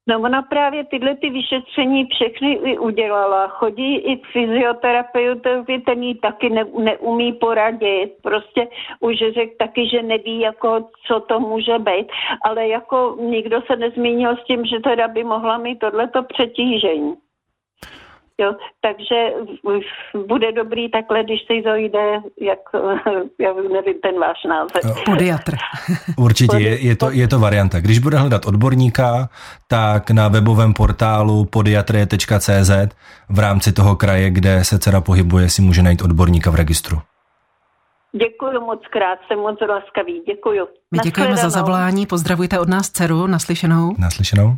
No 0.07 0.19
ona 0.21 0.41
právě 0.41 0.83
tyhle 0.83 1.15
ty 1.15 1.29
vyšetření 1.29 2.05
všechny 2.05 2.53
i 2.53 2.77
udělala. 2.77 3.47
Chodí 3.47 3.97
i 3.97 4.17
k 4.17 4.27
fyzioterapeutovi, 4.27 5.81
ten 5.81 6.03
jí 6.03 6.15
taky 6.15 6.49
ne, 6.49 6.65
neumí 6.77 7.33
poradit. 7.33 8.11
Prostě 8.23 8.67
už 8.99 9.17
řekl 9.17 9.55
taky, 9.59 9.89
že 9.89 10.03
neví, 10.03 10.39
jako, 10.39 10.89
co 11.07 11.19
to 11.19 11.39
může 11.39 11.79
být. 11.79 12.07
Ale 12.45 12.67
jako 12.67 13.17
nikdo 13.19 13.61
se 13.61 13.75
nezmínil 13.75 14.37
s 14.37 14.43
tím, 14.43 14.65
že 14.65 14.79
teda 14.79 15.07
by 15.07 15.23
mohla 15.23 15.57
mít 15.57 15.79
tohleto 15.79 16.23
přetížení. 16.23 17.15
Jo, 18.41 18.53
takže 18.81 19.15
bude 20.27 20.51
dobrý 20.51 20.91
takhle, 20.91 21.23
když 21.23 21.39
se 21.47 21.69
dojde, 21.69 22.21
jak, 22.41 22.59
já 23.39 23.53
nevím 23.53 24.01
ten 24.01 24.19
váš 24.19 24.37
název. 24.49 25.03
Podiatr. 25.05 25.55
Určitě, 26.17 26.57
je, 26.57 26.79
je, 26.79 26.95
to, 26.95 27.11
je 27.11 27.27
to 27.27 27.39
varianta. 27.39 27.79
Když 27.79 27.99
bude 27.99 28.17
hledat 28.17 28.45
odborníka, 28.45 29.29
tak 29.67 30.11
na 30.11 30.27
webovém 30.27 30.73
portálu 30.73 31.45
podiatrie.cz 31.45 32.71
v 33.29 33.39
rámci 33.39 33.73
toho 33.73 33.95
kraje, 33.95 34.29
kde 34.29 34.63
se 34.63 34.79
dcera 34.79 35.01
pohybuje, 35.01 35.49
si 35.49 35.61
může 35.61 35.83
najít 35.83 36.01
odborníka 36.01 36.51
v 36.51 36.55
registru. 36.55 36.97
Děkuji 38.17 38.59
moc 38.65 38.79
krát, 38.91 39.19
jsem 39.27 39.39
moc 39.39 39.59
laskavý. 39.69 40.21
Děkuji. 40.27 40.59
My 40.91 40.99
děkujeme 41.03 41.37
za 41.37 41.49
zavolání, 41.49 42.05
pozdravujte 42.05 42.59
od 42.59 42.69
nás 42.69 42.89
dceru, 42.89 43.27
naslyšenou. 43.27 43.95
Naslyšenou. 43.97 44.57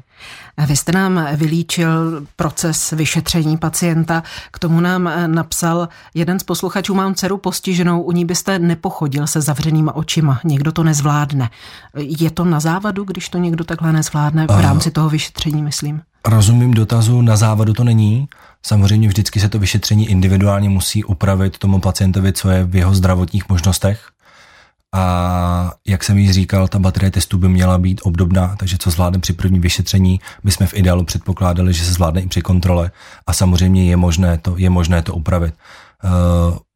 Vy 0.68 0.76
jste 0.76 0.92
nám 0.92 1.28
vylíčil 1.36 2.22
proces 2.36 2.92
vyšetření 2.92 3.58
pacienta, 3.58 4.24
k 4.52 4.60
tomu 4.60 4.80
nám 4.80 5.12
napsal 5.28 5.88
jeden 6.14 6.40
z 6.40 6.44
posluchačů, 6.44 6.96
mám 6.96 7.16
dceru 7.16 7.38
postiženou, 7.38 8.02
u 8.02 8.12
ní 8.12 8.26
byste 8.26 8.60
nepochodil 8.60 9.28
se 9.28 9.42
zavřenýma 9.42 9.96
očima, 9.96 10.40
někdo 10.44 10.72
to 10.72 10.84
nezvládne. 10.84 11.50
Je 11.98 12.32
to 12.32 12.46
na 12.46 12.60
závadu, 12.60 13.04
když 13.04 13.30
to 13.30 13.38
někdo 13.38 13.64
takhle 13.64 13.94
nezvládne 13.94 14.48
v 14.48 14.62
rámci 14.62 14.92
toho 14.92 15.10
vyšetření, 15.10 15.64
myslím? 15.64 16.02
Rozumím 16.28 16.74
dotazu, 16.74 17.22
na 17.22 17.36
závadu 17.36 17.74
to 17.74 17.84
není. 17.84 18.28
Samozřejmě 18.66 19.08
vždycky 19.08 19.40
se 19.40 19.50
to 19.50 19.60
vyšetření 19.60 20.10
individuálně 20.10 20.70
musí 20.70 21.04
upravit 21.04 21.58
tomu 21.58 21.80
pacientovi, 21.80 22.34
co 22.34 22.50
je 22.50 22.64
v 22.64 22.76
jeho 22.76 22.96
zdravotních 22.96 23.50
možnostech. 23.50 24.10
A 24.96 25.72
jak 25.88 26.04
jsem 26.04 26.18
již 26.18 26.32
říkal, 26.32 26.68
ta 26.68 26.80
baterie 26.80 27.12
testů 27.12 27.38
by 27.38 27.50
měla 27.50 27.78
být 27.78 28.02
obdobná, 28.04 28.56
takže 28.60 28.78
co 28.80 28.92
zvládne 28.92 29.20
při 29.20 29.34
prvním 29.34 29.62
vyšetření, 29.62 30.20
my 30.44 30.52
jsme 30.52 30.68
v 30.68 30.74
ideálu 30.74 31.04
předpokládali, 31.04 31.74
že 31.74 31.86
se 31.86 31.94
zvládne 31.94 32.22
i 32.22 32.28
při 32.28 32.42
kontrole 32.42 32.92
a 33.28 33.34
samozřejmě 33.34 33.90
je 33.90 33.98
možné 33.98 34.38
to, 34.38 34.58
je 34.58 34.70
možné 34.70 35.02
to 35.02 35.14
upravit. 35.14 35.54
Eh, 36.04 36.10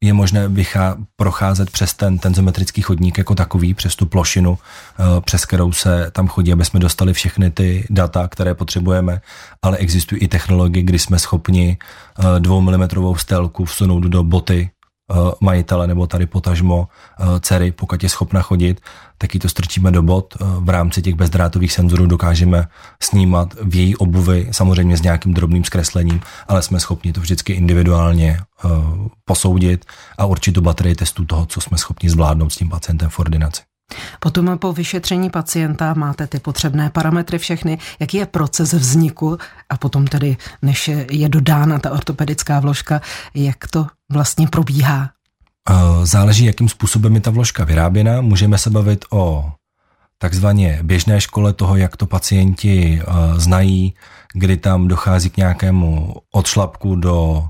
je 0.02 0.12
možné 0.12 0.48
vychá, 0.48 0.96
procházet 1.16 1.70
přes 1.70 1.94
ten 1.94 2.18
tenzometrický 2.18 2.82
chodník 2.82 3.18
jako 3.18 3.34
takový, 3.34 3.74
přes 3.74 3.96
tu 3.96 4.06
plošinu, 4.06 4.58
eh, 4.98 5.20
přes 5.20 5.44
kterou 5.44 5.72
se 5.72 6.10
tam 6.12 6.28
chodí, 6.28 6.52
aby 6.52 6.64
jsme 6.64 6.80
dostali 6.80 7.12
všechny 7.12 7.50
ty 7.50 7.86
data, 7.90 8.28
které 8.28 8.54
potřebujeme, 8.54 9.20
ale 9.62 9.76
existují 9.76 10.20
i 10.20 10.28
technologie, 10.28 10.82
kdy 10.82 10.98
jsme 10.98 11.18
schopni 11.18 11.78
eh, 12.18 12.40
dvou 12.40 12.60
milimetrovou 12.60 13.16
stelku 13.16 13.64
vsunout 13.64 14.02
do 14.02 14.22
boty 14.22 14.70
Eh, 14.81 14.81
majitele 15.40 15.86
nebo 15.86 16.06
tady 16.06 16.26
potažmo 16.26 16.88
eh, 16.88 17.40
dcery, 17.40 17.72
pokud 17.72 18.02
je 18.02 18.08
schopna 18.08 18.42
chodit, 18.42 18.80
tak 19.18 19.34
ji 19.34 19.40
to 19.40 19.48
strčíme 19.48 19.90
do 19.90 20.02
bod. 20.02 20.34
Eh, 20.40 20.44
v 20.58 20.68
rámci 20.68 21.02
těch 21.02 21.14
bezdrátových 21.14 21.72
senzorů 21.72 22.06
dokážeme 22.06 22.68
snímat 23.02 23.54
v 23.62 23.74
její 23.74 23.96
obuvi, 23.96 24.48
samozřejmě 24.50 24.96
s 24.96 25.02
nějakým 25.02 25.34
drobným 25.34 25.64
zkreslením, 25.64 26.20
ale 26.48 26.62
jsme 26.62 26.80
schopni 26.80 27.12
to 27.12 27.20
vždycky 27.20 27.52
individuálně 27.52 28.40
posoudit 29.24 29.84
a 30.18 30.24
určitou 30.24 30.60
baterii 30.60 30.94
testů 30.94 31.24
toho, 31.24 31.46
co 31.46 31.60
jsme 31.60 31.78
schopni 31.78 32.10
zvládnout 32.10 32.50
s 32.50 32.56
tím 32.56 32.68
pacientem 32.68 33.08
v 33.08 33.18
ordinaci. 33.18 33.62
Potom 34.20 34.58
po 34.58 34.72
vyšetření 34.72 35.30
pacienta 35.30 35.94
máte 35.94 36.26
ty 36.26 36.38
potřebné 36.38 36.90
parametry 36.90 37.38
všechny, 37.38 37.78
jaký 38.00 38.16
je 38.16 38.26
proces 38.26 38.72
vzniku 38.72 39.38
a 39.70 39.76
potom 39.76 40.06
tedy, 40.06 40.36
než 40.62 40.90
je 41.10 41.28
dodána 41.28 41.78
ta 41.78 41.90
ortopedická 41.90 42.60
vložka, 42.60 43.00
jak 43.34 43.66
to 43.70 43.86
vlastně 44.12 44.48
probíhá? 44.48 45.10
Záleží, 46.02 46.44
jakým 46.44 46.68
způsobem 46.68 47.14
je 47.14 47.20
ta 47.20 47.30
vložka 47.30 47.64
vyráběna. 47.64 48.20
Můžeme 48.20 48.58
se 48.58 48.70
bavit 48.70 49.04
o 49.10 49.52
takzvaně 50.18 50.78
běžné 50.82 51.20
škole 51.20 51.52
toho, 51.52 51.76
jak 51.76 51.96
to 51.96 52.06
pacienti 52.06 53.02
znají, 53.36 53.94
kdy 54.34 54.56
tam 54.56 54.88
dochází 54.88 55.30
k 55.30 55.36
nějakému 55.36 56.14
odšlapku 56.32 56.96
do 56.96 57.48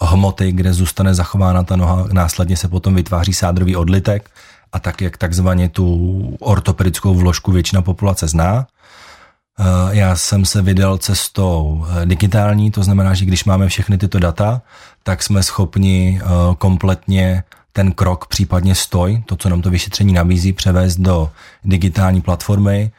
hmoty, 0.00 0.52
kde 0.52 0.72
zůstane 0.72 1.14
zachována 1.14 1.62
ta 1.62 1.76
noha, 1.76 2.06
následně 2.12 2.56
se 2.56 2.68
potom 2.68 2.94
vytváří 2.94 3.32
sádrový 3.32 3.76
odlitek 3.76 4.30
a 4.74 4.78
tak, 4.78 5.00
jak 5.00 5.16
takzvaně 5.16 5.68
tu 5.68 6.36
ortopedickou 6.40 7.14
vložku 7.14 7.52
většina 7.52 7.82
populace 7.82 8.28
zná. 8.28 8.66
Eh, 9.58 9.64
já 9.90 10.16
jsem 10.16 10.44
se 10.44 10.62
vydal 10.62 10.98
cestou 10.98 11.86
eh, 11.88 12.06
digitální, 12.06 12.70
to 12.70 12.82
znamená, 12.82 13.14
že 13.14 13.24
když 13.24 13.44
máme 13.44 13.68
všechny 13.68 13.98
tyto 13.98 14.18
data, 14.18 14.62
tak 15.02 15.22
jsme 15.22 15.42
schopni 15.42 16.20
eh, 16.22 16.26
kompletně 16.58 17.44
ten 17.72 17.92
krok, 17.92 18.26
případně 18.26 18.74
stoj, 18.74 19.22
to, 19.26 19.36
co 19.36 19.48
nám 19.48 19.62
to 19.62 19.70
vyšetření 19.70 20.12
nabízí, 20.12 20.52
převést 20.52 20.96
do 20.96 21.30
digitální 21.64 22.20
platformy. 22.20 22.90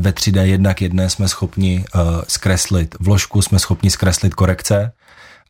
Ve 0.00 0.10
3D 0.10 0.42
jednak 0.42 0.82
jedné 0.82 1.10
jsme 1.10 1.28
schopni 1.28 1.84
zkreslit 2.28 2.96
vložku, 3.00 3.42
jsme 3.42 3.58
schopni 3.58 3.90
zkreslit 3.90 4.34
korekce 4.34 4.92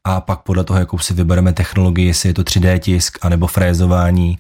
a 0.05 0.21
pak 0.21 0.41
podle 0.41 0.65
toho, 0.65 0.79
jakou 0.79 0.99
si 0.99 1.15
vybereme 1.15 1.53
technologii, 1.53 2.07
jestli 2.07 2.29
je 2.29 2.35
to 2.35 2.43
3D 2.43 2.79
tisk 2.79 3.19
anebo 3.23 3.47
frézování 3.47 4.39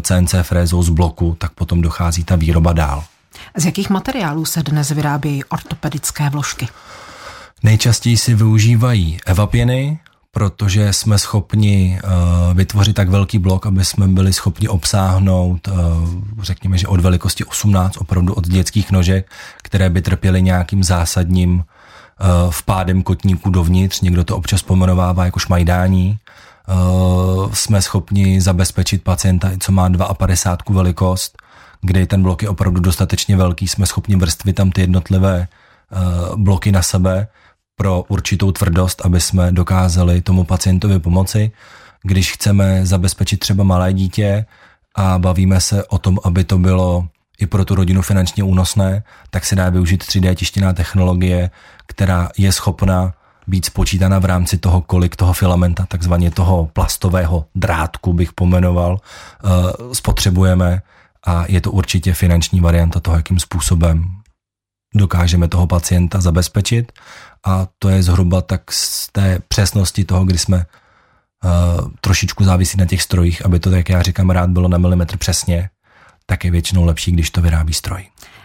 CNC 0.00 0.34
frézou 0.42 0.82
z 0.82 0.88
bloku, 0.88 1.36
tak 1.38 1.52
potom 1.52 1.80
dochází 1.80 2.24
ta 2.24 2.36
výroba 2.36 2.72
dál. 2.72 3.04
Z 3.56 3.64
jakých 3.64 3.90
materiálů 3.90 4.44
se 4.44 4.62
dnes 4.62 4.90
vyrábějí 4.90 5.44
ortopedické 5.44 6.30
vložky? 6.30 6.68
Nejčastěji 7.62 8.16
si 8.16 8.34
využívají 8.34 9.18
evapěny, 9.26 9.98
protože 10.30 10.92
jsme 10.92 11.18
schopni 11.18 12.00
uh, 12.04 12.10
vytvořit 12.56 12.96
tak 12.96 13.08
velký 13.08 13.38
blok, 13.38 13.66
aby 13.66 13.84
jsme 13.84 14.08
byli 14.08 14.32
schopni 14.32 14.68
obsáhnout, 14.68 15.68
uh, 15.68 15.74
řekněme, 16.42 16.78
že 16.78 16.86
od 16.86 17.00
velikosti 17.00 17.44
18, 17.44 17.96
opravdu 17.96 18.34
od 18.34 18.48
dětských 18.48 18.90
nožek, 18.90 19.30
které 19.62 19.90
by 19.90 20.02
trpěly 20.02 20.42
nějakým 20.42 20.84
zásadním 20.84 21.64
vpádem 22.50 23.02
kotníku 23.02 23.50
dovnitř, 23.50 24.00
někdo 24.00 24.24
to 24.24 24.36
občas 24.36 24.62
pomenovává 24.62 25.24
jako 25.24 25.38
šmajdání. 25.38 26.18
Uh, 26.68 27.52
jsme 27.52 27.82
schopni 27.82 28.40
zabezpečit 28.40 29.02
pacienta, 29.02 29.50
co 29.60 29.72
má 29.72 29.90
52 30.14 30.76
velikost, 30.76 31.42
kde 31.80 32.06
ten 32.06 32.22
blok 32.22 32.42
je 32.42 32.48
opravdu 32.48 32.80
dostatečně 32.80 33.36
velký, 33.36 33.68
jsme 33.68 33.86
schopni 33.86 34.16
vrstvit 34.16 34.56
tam 34.56 34.70
ty 34.70 34.80
jednotlivé 34.80 35.48
uh, 35.90 36.36
bloky 36.36 36.72
na 36.72 36.82
sebe 36.82 37.28
pro 37.76 38.04
určitou 38.08 38.52
tvrdost, 38.52 39.02
aby 39.04 39.20
jsme 39.20 39.52
dokázali 39.52 40.20
tomu 40.20 40.44
pacientovi 40.44 40.98
pomoci. 40.98 41.50
Když 42.02 42.32
chceme 42.32 42.86
zabezpečit 42.86 43.36
třeba 43.36 43.64
malé 43.64 43.92
dítě 43.92 44.46
a 44.94 45.18
bavíme 45.18 45.60
se 45.60 45.84
o 45.84 45.98
tom, 45.98 46.18
aby 46.24 46.44
to 46.44 46.58
bylo 46.58 47.08
i 47.38 47.46
pro 47.46 47.64
tu 47.64 47.74
rodinu 47.74 48.02
finančně 48.02 48.42
únosné, 48.44 49.02
tak 49.30 49.44
se 49.44 49.56
dá 49.56 49.70
využít 49.70 50.04
3D 50.04 50.34
tištěná 50.34 50.72
technologie, 50.72 51.50
která 51.86 52.28
je 52.38 52.52
schopna 52.52 53.14
být 53.46 53.64
spočítána 53.64 54.18
v 54.18 54.24
rámci 54.24 54.58
toho, 54.58 54.80
kolik 54.80 55.16
toho 55.16 55.32
filamenta, 55.32 55.86
takzvaně 55.86 56.30
toho 56.30 56.66
plastového 56.72 57.46
drátku 57.54 58.12
bych 58.12 58.32
pomenoval, 58.32 59.00
eh, 59.00 59.48
spotřebujeme. 59.94 60.82
A 61.26 61.44
je 61.48 61.60
to 61.60 61.72
určitě 61.72 62.14
finanční 62.14 62.60
varianta 62.60 63.00
toho, 63.00 63.16
jakým 63.16 63.40
způsobem 63.40 64.18
dokážeme 64.94 65.48
toho 65.48 65.66
pacienta 65.66 66.20
zabezpečit. 66.20 66.92
A 67.46 67.66
to 67.78 67.88
je 67.88 68.02
zhruba 68.02 68.40
tak 68.40 68.72
z 68.72 69.12
té 69.12 69.38
přesnosti 69.48 70.04
toho, 70.04 70.24
kdy 70.24 70.38
jsme 70.38 70.56
uh, 70.56 71.90
trošičku 72.00 72.44
závisí 72.44 72.78
na 72.78 72.86
těch 72.86 73.02
strojích, 73.02 73.44
aby 73.44 73.60
to, 73.60 73.70
jak 73.70 73.88
já 73.88 74.02
říkám, 74.02 74.30
rád 74.30 74.50
bylo 74.50 74.68
na 74.68 74.78
milimetr 74.78 75.16
přesně, 75.16 75.70
tak 76.30 76.44
je 76.44 76.50
většinou 76.50 76.84
lepší, 76.84 77.12
když 77.12 77.30
to 77.30 77.42
vyrábí 77.42 77.74
stroj. 77.74 78.04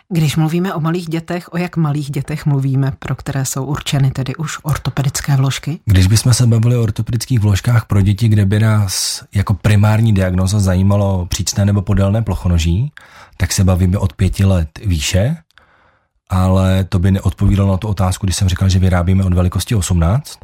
Když 0.09 0.35
mluvíme 0.35 0.73
o 0.73 0.79
malých 0.79 1.09
dětech, 1.09 1.53
o 1.53 1.57
jak 1.57 1.77
malých 1.77 2.11
dětech 2.11 2.45
mluvíme, 2.45 2.91
pro 2.99 3.15
které 3.15 3.45
jsou 3.45 3.65
určeny 3.65 4.11
tedy 4.11 4.35
už 4.35 4.57
ortopedické 4.63 5.35
vložky? 5.35 5.79
Když 5.85 6.07
bychom 6.07 6.33
se 6.33 6.47
bavili 6.47 6.77
o 6.77 6.83
ortopedických 6.83 7.39
vložkách 7.39 7.85
pro 7.85 8.01
děti, 8.01 8.27
kde 8.27 8.45
by 8.45 8.59
nás 8.59 9.23
jako 9.35 9.53
primární 9.53 10.13
diagnoza 10.13 10.59
zajímalo 10.59 11.25
přícné 11.25 11.65
nebo 11.65 11.81
podélné 11.81 12.21
plochonoží, 12.21 12.91
tak 13.37 13.53
se 13.53 13.63
bavíme 13.63 13.97
od 13.97 14.13
pěti 14.13 14.45
let 14.45 14.69
výše, 14.85 15.35
ale 16.29 16.83
to 16.83 16.99
by 16.99 17.11
neodpovídalo 17.11 17.71
na 17.71 17.77
tu 17.77 17.87
otázku, 17.87 18.25
když 18.25 18.35
jsem 18.35 18.49
říkal, 18.49 18.69
že 18.69 18.79
vyrábíme 18.79 19.23
od 19.23 19.33
velikosti 19.33 19.75
18. 19.75 20.39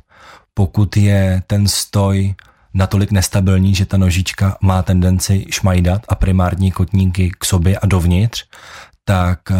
Pokud 0.53 0.97
je 0.97 1.43
ten 1.47 1.67
stoj 1.67 2.35
natolik 2.79 3.11
nestabilní, 3.11 3.75
že 3.75 3.85
ta 3.85 3.97
nožička 3.97 4.57
má 4.61 4.83
tendenci 4.83 5.45
šmajdat 5.49 6.01
a 6.09 6.15
primární 6.15 6.71
kotníky 6.71 7.31
k 7.39 7.45
sobě 7.45 7.79
a 7.79 7.85
dovnitř, 7.85 8.45
tak 9.05 9.51
eh, 9.51 9.55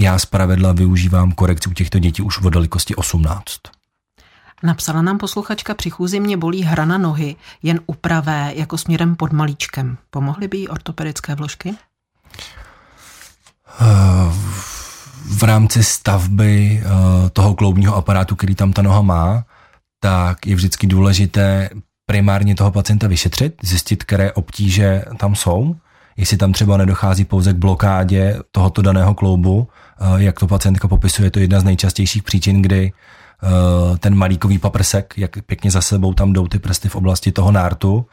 já 0.00 0.18
pravidla 0.30 0.72
využívám 0.72 1.32
korekci 1.32 1.70
u 1.70 1.72
těchto 1.72 1.98
dětí 1.98 2.22
už 2.22 2.38
v 2.38 2.50
velikosti 2.50 2.94
18. 2.94 3.58
Napsala 4.62 5.02
nám 5.02 5.18
posluchačka, 5.18 5.74
při 5.74 5.90
chůzi 5.90 6.20
mě 6.20 6.36
bolí 6.36 6.62
hrana 6.62 6.98
nohy, 6.98 7.36
jen 7.62 7.80
u 7.86 7.94
pravé, 7.94 8.52
jako 8.54 8.78
směrem 8.78 9.16
pod 9.16 9.32
malíčkem. 9.32 9.98
Pomohly 10.10 10.48
by 10.48 10.58
jí 10.58 10.68
ortopedické 10.68 11.34
vložky? 11.34 11.74
Eh, 13.80 14.32
v 15.24 15.42
rámci 15.42 15.84
stavby 15.84 16.82
eh, 16.84 17.30
toho 17.30 17.54
kloubního 17.54 17.94
aparátu, 17.94 18.36
který 18.36 18.54
tam 18.54 18.72
ta 18.72 18.82
noha 18.82 19.02
má, 19.02 19.44
tak 20.00 20.46
je 20.46 20.54
vždycky 20.54 20.86
důležité 20.86 21.70
primárně 22.06 22.54
toho 22.54 22.70
pacienta 22.70 23.08
vyšetřit, 23.08 23.54
zjistit, 23.62 24.04
které 24.04 24.32
obtíže 24.32 25.04
tam 25.16 25.34
jsou 25.34 25.76
jestli 26.18 26.36
tam 26.36 26.52
třeba 26.52 26.76
nedochází 26.76 27.24
pouze 27.24 27.52
k 27.52 27.56
blokádě 27.56 28.38
tohoto 28.52 28.82
daného 28.82 29.14
kloubu, 29.14 29.68
eh, 30.00 30.04
jak 30.16 30.40
to 30.40 30.46
pacientka 30.46 30.88
popisuje, 30.88 31.26
je 31.26 31.30
to 31.30 31.38
jedna 31.38 31.60
z 31.60 31.64
nejčastějších 31.64 32.22
příčin, 32.22 32.62
kdy 32.62 32.92
eh, 33.42 33.98
ten 33.98 34.14
malíkový 34.14 34.58
paprsek, 34.58 35.14
jak 35.16 35.30
pěkně 35.46 35.70
za 35.70 35.80
sebou 35.80 36.14
tam 36.14 36.32
jdou 36.32 36.46
ty 36.46 36.58
prsty 36.58 36.88
v 36.88 36.96
oblasti 36.96 37.32
toho 37.32 37.52
nártu, 37.52 38.06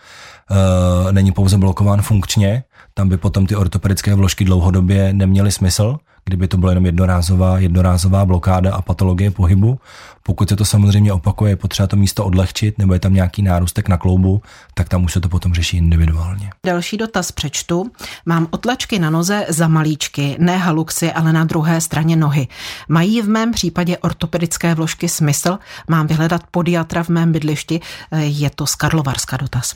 eh, 0.51 1.11
není 1.11 1.31
pouze 1.31 1.57
blokován 1.57 2.01
funkčně, 2.01 2.63
tam 2.93 3.09
by 3.09 3.17
potom 3.17 3.45
ty 3.45 3.55
ortopedické 3.55 4.15
vložky 4.15 4.45
dlouhodobě 4.45 5.13
neměly 5.13 5.51
smysl, 5.51 5.97
kdyby 6.25 6.47
to 6.47 6.57
byla 6.57 6.71
jenom 6.71 6.85
jednorázová, 6.85 7.59
jednorázová 7.59 8.25
blokáda 8.25 8.73
a 8.73 8.81
patologie 8.81 9.31
pohybu. 9.31 9.79
Pokud 10.23 10.49
se 10.49 10.55
to 10.55 10.65
samozřejmě 10.65 11.13
opakuje, 11.13 11.51
je 11.51 11.55
potřeba 11.55 11.87
to 11.87 11.95
místo 11.95 12.25
odlehčit, 12.25 12.77
nebo 12.77 12.93
je 12.93 12.99
tam 12.99 13.13
nějaký 13.13 13.41
nárůstek 13.41 13.89
na 13.89 13.97
kloubu, 13.97 14.41
tak 14.73 14.89
tam 14.89 15.03
už 15.03 15.13
se 15.13 15.21
to 15.21 15.29
potom 15.29 15.53
řeší 15.53 15.77
individuálně. 15.77 16.49
Další 16.65 16.97
dotaz 16.97 17.31
přečtu. 17.31 17.91
Mám 18.25 18.47
otlačky 18.51 18.99
na 18.99 19.09
noze 19.09 19.45
za 19.49 19.67
malíčky, 19.67 20.35
ne 20.39 20.57
haluxy, 20.57 21.11
ale 21.11 21.33
na 21.33 21.43
druhé 21.43 21.81
straně 21.81 22.15
nohy. 22.15 22.47
Mají 22.89 23.21
v 23.21 23.29
mém 23.29 23.51
případě 23.51 23.97
ortopedické 23.97 24.75
vložky 24.75 25.09
smysl? 25.09 25.57
Mám 25.89 26.07
vyhledat 26.07 26.41
podiatra 26.51 27.03
v 27.03 27.09
mém 27.09 27.31
bydlišti? 27.31 27.81
Je 28.17 28.49
to 28.49 28.67
z 28.67 28.75
Karlovarska 28.75 29.37
dotaz. 29.37 29.75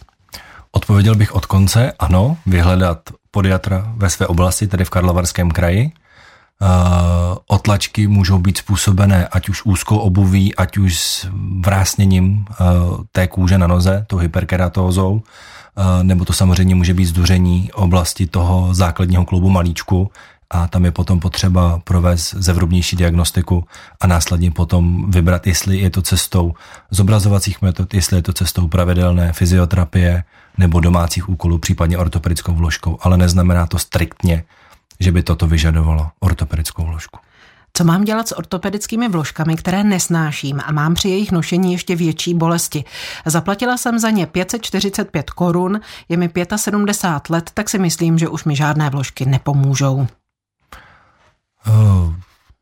Odpověděl 0.72 1.16
bych 1.16 1.36
od 1.36 1.46
konce, 1.46 1.92
ano, 2.00 2.38
vyhledat 2.46 3.00
podiatra 3.32 3.94
ve 3.96 4.10
své 4.10 4.28
oblasti, 4.28 4.68
tedy 4.68 4.86
v 4.86 4.90
Karlovarském 4.90 5.52
kraji. 5.52 5.92
Uh, 6.62 7.38
otlačky 7.48 8.08
můžou 8.08 8.40
být 8.40 8.58
způsobené 8.58 9.28
ať 9.28 9.50
už 9.50 9.66
úzkou 9.66 9.98
obuví, 9.98 10.56
ať 10.56 10.78
už 10.78 11.00
s 11.00 11.28
vrásněním 11.60 12.46
uh, 12.50 12.66
té 13.12 13.28
kůže 13.28 13.58
na 13.58 13.68
noze, 13.68 14.06
tou 14.08 14.18
hyperkeratózou, 14.18 15.12
uh, 15.14 15.24
nebo 16.04 16.26
to 16.26 16.34
samozřejmě 16.34 16.76
může 16.76 16.94
být 16.94 17.06
zduření 17.06 17.72
oblasti 17.74 18.28
toho 18.28 18.74
základního 18.74 19.26
klubu 19.26 19.50
malíčku 19.50 20.12
a 20.50 20.68
tam 20.68 20.86
je 20.86 20.92
potom 20.92 21.20
potřeba 21.20 21.80
provést 21.84 22.34
zevrubnější 22.38 22.96
diagnostiku 22.96 23.64
a 24.02 24.08
následně 24.08 24.52
potom 24.52 25.12
vybrat, 25.12 25.48
jestli 25.48 25.78
je 25.78 25.90
to 25.90 26.02
cestou 26.02 26.54
zobrazovacích 26.92 27.62
metod, 27.62 27.94
jestli 27.94 28.18
je 28.18 28.22
to 28.22 28.34
cestou 28.34 28.68
pravidelné 28.68 29.34
fyzioterapie 29.34 30.24
nebo 30.58 30.80
domácích 30.80 31.30
úkolů, 31.30 31.58
případně 31.58 31.98
ortopedickou 31.98 32.54
vložkou, 32.54 32.98
ale 33.02 33.18
neznamená 33.18 33.68
to 33.68 33.80
striktně, 33.80 34.44
že 35.00 35.12
by 35.12 35.24
toto 35.24 35.48
vyžadovalo 35.48 36.10
ortopedickou 36.20 36.86
vložku. 36.86 37.20
Co 37.74 37.84
mám 37.84 38.04
dělat 38.04 38.28
s 38.28 38.38
ortopedickými 38.38 39.10
vložkami, 39.10 39.56
které 39.56 39.84
nesnáším 39.84 40.62
a 40.66 40.72
mám 40.72 40.94
při 40.94 41.10
jejich 41.10 41.32
nošení 41.32 41.72
ještě 41.72 41.96
větší 41.96 42.34
bolesti? 42.34 42.84
Zaplatila 43.26 43.78
jsem 43.78 44.00
za 44.00 44.10
ně 44.10 44.28
545 44.28 45.30
korun, 45.30 45.80
je 46.10 46.18
mi 46.18 46.30
75 46.56 47.34
let, 47.36 47.52
tak 47.54 47.70
si 47.70 47.80
myslím, 47.80 48.18
že 48.18 48.28
už 48.28 48.44
mi 48.44 48.56
žádné 48.56 48.90
vložky 48.90 49.26
nepomůžou. 49.26 50.08
Eh, 51.68 51.72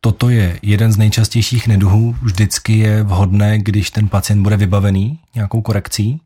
toto 0.02 0.30
je 0.30 0.60
jeden 0.62 0.91
z 0.91 0.97
nejčastějších 0.97 1.67
neduhů. 1.67 2.15
Vždycky 2.21 2.78
je 2.78 3.04
vhodné, 3.04 3.60
když 3.60 3.91
ten 3.91 4.08
pacient 4.08 4.43
bude 4.43 4.58
vybavený 4.58 5.19
nějakou 5.36 5.62
korekcí, 5.62 6.21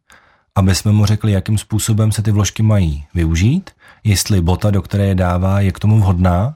aby 0.56 0.76
jsme 0.76 0.92
mu 0.92 1.06
řekli, 1.06 1.32
jakým 1.32 1.58
způsobem 1.58 2.12
se 2.12 2.22
ty 2.22 2.32
vložky 2.32 2.64
mají 2.64 3.06
využít, 3.14 3.70
jestli 4.04 4.42
bota, 4.42 4.72
do 4.72 4.82
které 4.82 5.06
je 5.06 5.16
dává, 5.16 5.60
je 5.60 5.72
k 5.72 5.80
tomu 5.80 6.00
vhodná, 6.00 6.54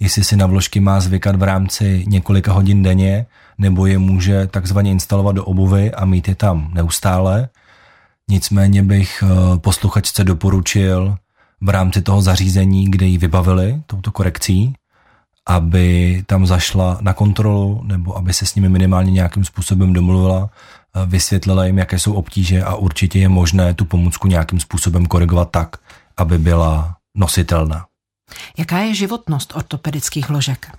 jestli 0.00 0.24
si 0.24 0.36
na 0.36 0.46
vložky 0.46 0.80
má 0.80 1.00
zvykat 1.00 1.36
v 1.36 1.42
rámci 1.42 2.04
několika 2.06 2.52
hodin 2.52 2.82
denně, 2.82 3.26
nebo 3.58 3.86
je 3.86 3.98
může 3.98 4.46
takzvaně 4.46 4.90
instalovat 4.90 5.36
do 5.36 5.44
obuvy 5.44 5.92
a 5.92 6.04
mít 6.04 6.28
je 6.28 6.34
tam 6.34 6.70
neustále. 6.74 7.48
Nicméně 8.28 8.82
bych 8.82 9.24
eh, 9.26 9.58
posluchačce 9.58 10.24
doporučil 10.24 11.16
v 11.60 11.68
rámci 11.68 12.02
toho 12.02 12.22
zařízení, 12.22 12.90
kde 12.90 13.06
ji 13.06 13.18
vybavili 13.18 13.82
touto 13.86 14.10
korekcí, 14.10 14.74
aby 15.46 16.22
tam 16.26 16.46
zašla 16.46 16.98
na 17.00 17.12
kontrolu 17.12 17.80
nebo 17.84 18.16
aby 18.16 18.32
se 18.32 18.46
s 18.46 18.54
nimi 18.54 18.68
minimálně 18.68 19.10
nějakým 19.10 19.44
způsobem 19.44 19.92
domluvila, 19.92 20.50
vysvětlila 21.06 21.64
jim, 21.64 21.78
jaké 21.78 21.98
jsou 21.98 22.12
obtíže 22.12 22.62
a 22.62 22.74
určitě 22.74 23.18
je 23.18 23.28
možné 23.28 23.74
tu 23.74 23.84
pomůcku 23.84 24.28
nějakým 24.28 24.60
způsobem 24.60 25.06
korigovat 25.06 25.50
tak, 25.50 25.76
aby 26.20 26.38
byla 26.38 26.96
nositelná. 27.14 27.86
Jaká 28.58 28.78
je 28.78 28.94
životnost 28.94 29.56
ortopedických 29.56 30.28
vložek? 30.28 30.70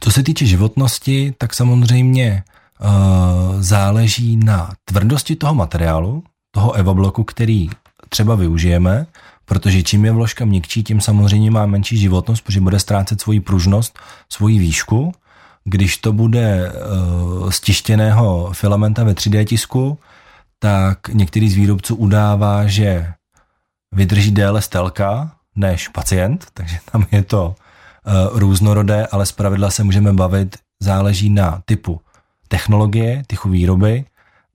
Co 0.00 0.10
se 0.10 0.22
týče 0.22 0.46
životnosti, 0.46 1.34
tak 1.38 1.54
samozřejmě 1.54 2.44
uh, 2.80 2.88
záleží 3.62 4.36
na 4.36 4.72
tvrdosti 4.84 5.36
toho 5.36 5.54
materiálu, 5.54 6.24
toho 6.50 6.72
EVA 6.72 6.94
bloku, 6.94 7.24
který 7.24 7.70
třeba 8.08 8.34
využijeme, 8.34 9.06
protože 9.44 9.82
čím 9.82 10.04
je 10.04 10.12
vložka 10.12 10.44
měkčí, 10.44 10.82
tím 10.82 11.00
samozřejmě 11.00 11.50
má 11.50 11.66
menší 11.66 11.98
životnost, 11.98 12.44
protože 12.44 12.60
bude 12.60 12.78
ztrácet 12.78 13.20
svoji 13.20 13.40
pružnost, 13.40 13.98
svoji 14.28 14.58
výšku. 14.58 15.12
Když 15.64 15.96
to 15.96 16.12
bude 16.12 16.72
uh, 16.72 17.50
z 17.50 17.60
tištěného 17.60 18.50
filamenta 18.52 19.04
ve 19.04 19.12
3D 19.12 19.44
tisku, 19.44 19.98
tak 20.58 21.08
některý 21.08 21.50
z 21.50 21.54
výrobců 21.54 21.94
udává, 21.94 22.66
že 22.66 23.12
vydrží 23.92 24.30
déle 24.30 24.62
stelka 24.62 25.30
než 25.56 25.88
pacient, 25.88 26.46
takže 26.54 26.78
tam 26.92 27.06
je 27.12 27.22
to 27.22 27.54
uh, 28.06 28.38
různorodé, 28.38 29.06
ale 29.06 29.26
zpravidla 29.26 29.70
se 29.70 29.84
můžeme 29.84 30.12
bavit, 30.12 30.56
záleží 30.82 31.30
na 31.30 31.62
typu 31.64 32.00
technologie, 32.48 33.22
typu 33.26 33.48
výroby, 33.48 34.04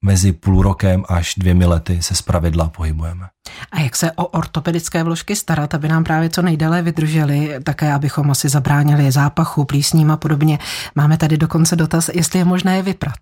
mezi 0.02 0.32
půl 0.32 0.62
rokem 0.62 1.04
až 1.08 1.36
dvěmi 1.38 1.66
lety 1.66 2.02
se 2.02 2.16
zpravidla 2.16 2.70
pohybujeme. 2.70 3.28
A 3.72 3.80
jak 3.80 3.96
se 3.96 4.12
o 4.12 4.26
ortopedické 4.26 5.04
vložky 5.04 5.36
starat, 5.36 5.74
aby 5.74 5.88
nám 5.88 6.04
právě 6.04 6.30
co 6.30 6.42
nejdéle 6.42 6.82
vydrželi, 6.82 7.60
také 7.64 7.94
abychom 7.94 8.32
asi 8.32 8.50
zabránili 8.50 9.12
zápachu, 9.12 9.66
plísním 9.66 10.12
a 10.12 10.18
podobně. 10.18 10.60
Máme 10.96 11.18
tady 11.18 11.38
dokonce 11.38 11.76
dotaz, 11.76 12.10
jestli 12.14 12.40
je 12.40 12.46
možné 12.46 12.76
je 12.76 12.82
vyprat. 12.82 13.20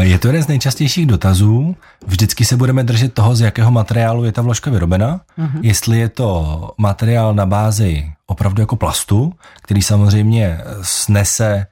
Je 0.00 0.18
to 0.18 0.28
jeden 0.28 0.42
z 0.42 0.46
nejčastějších 0.46 1.06
dotazů. 1.06 1.76
Vždycky 2.06 2.44
se 2.44 2.56
budeme 2.56 2.84
držet 2.84 3.14
toho, 3.14 3.36
z 3.36 3.40
jakého 3.40 3.70
materiálu 3.70 4.24
je 4.24 4.32
ta 4.32 4.42
vložka 4.42 4.70
vyrobena. 4.70 5.20
Uh-huh. 5.38 5.60
Jestli 5.62 5.98
je 5.98 6.08
to 6.08 6.70
materiál 6.78 7.34
na 7.34 7.46
bázi 7.46 8.12
opravdu 8.26 8.62
jako 8.62 8.76
plastu, 8.76 9.32
který 9.62 9.82
samozřejmě 9.82 10.60
snese 10.82 11.66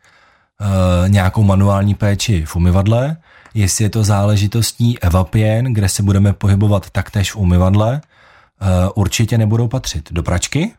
uh, 0.61 1.09
nějakou 1.09 1.43
manuální 1.43 1.95
péči 1.95 2.45
v 2.47 2.57
umyvadle, 2.57 3.17
jestli 3.55 3.85
je 3.85 3.91
to 3.91 4.05
záležitostí 4.05 4.99
evapien, 4.99 5.65
kde 5.65 5.89
se 5.89 6.03
budeme 6.03 6.33
pohybovat 6.33 6.91
taktéž 6.91 7.33
v 7.33 7.37
umyvadle, 7.37 8.01
eh, 8.01 8.91
určitě 8.95 9.39
nebudou 9.39 9.69
patřit 9.69 10.13
do 10.13 10.23
pračky, 10.23 10.73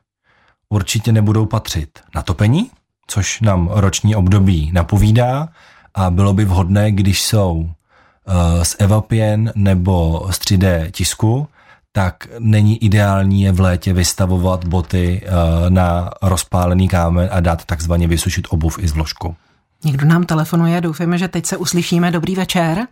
určitě 0.69 1.11
nebudou 1.11 1.45
patřit 1.45 1.99
na 2.15 2.21
topení, 2.21 2.71
což 3.07 3.41
nám 3.41 3.69
roční 3.71 4.15
období 4.15 4.71
napovídá 4.73 5.49
a 5.95 6.09
bylo 6.09 6.33
by 6.33 6.45
vhodné, 6.45 6.91
když 6.91 7.21
jsou 7.21 7.69
eh, 8.27 8.65
z 8.65 8.75
evapien 8.79 9.51
nebo 9.55 10.27
z 10.31 10.39
3D 10.39 10.91
tisku, 10.91 11.47
tak 11.91 12.27
není 12.39 12.83
ideální 12.83 13.41
je 13.41 13.51
v 13.51 13.59
létě 13.59 13.93
vystavovat 13.93 14.65
boty 14.65 15.21
eh, 15.23 15.29
na 15.69 16.09
rozpálený 16.21 16.87
kámen 16.87 17.29
a 17.31 17.39
dát 17.39 17.65
takzvaně 17.65 18.07
vysušit 18.07 18.47
obuv 18.49 18.79
i 18.79 18.87
s 18.87 18.91
vložkou. 18.91 19.35
Někdo 19.85 20.05
nám 20.05 20.23
telefonuje, 20.23 20.81
doufáme, 20.81 21.17
že 21.17 21.27
teď 21.27 21.45
se 21.45 21.57
uslyšíme. 21.57 22.11
Dobrý 22.11 22.35
večer. 22.35 22.87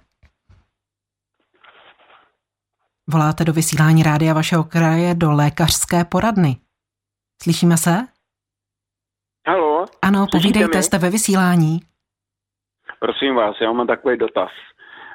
Voláte 3.07 3.45
do 3.45 3.53
vysílání 3.53 4.03
rádia 4.03 4.33
vašeho 4.33 4.63
kraje 4.63 5.15
do 5.15 5.31
lékařské 5.31 6.05
poradny. 6.05 6.57
Slyšíme 7.43 7.77
se? 7.77 8.07
Halo? 9.47 9.85
Ano, 10.01 10.27
povídejte, 10.31 10.83
jste 10.83 10.97
ve 10.97 11.09
vysílání. 11.09 11.81
Prosím 13.03 13.35
vás, 13.35 13.61
já 13.61 13.71
mám 13.71 13.87
takový 13.87 14.17
dotaz. 14.17 14.51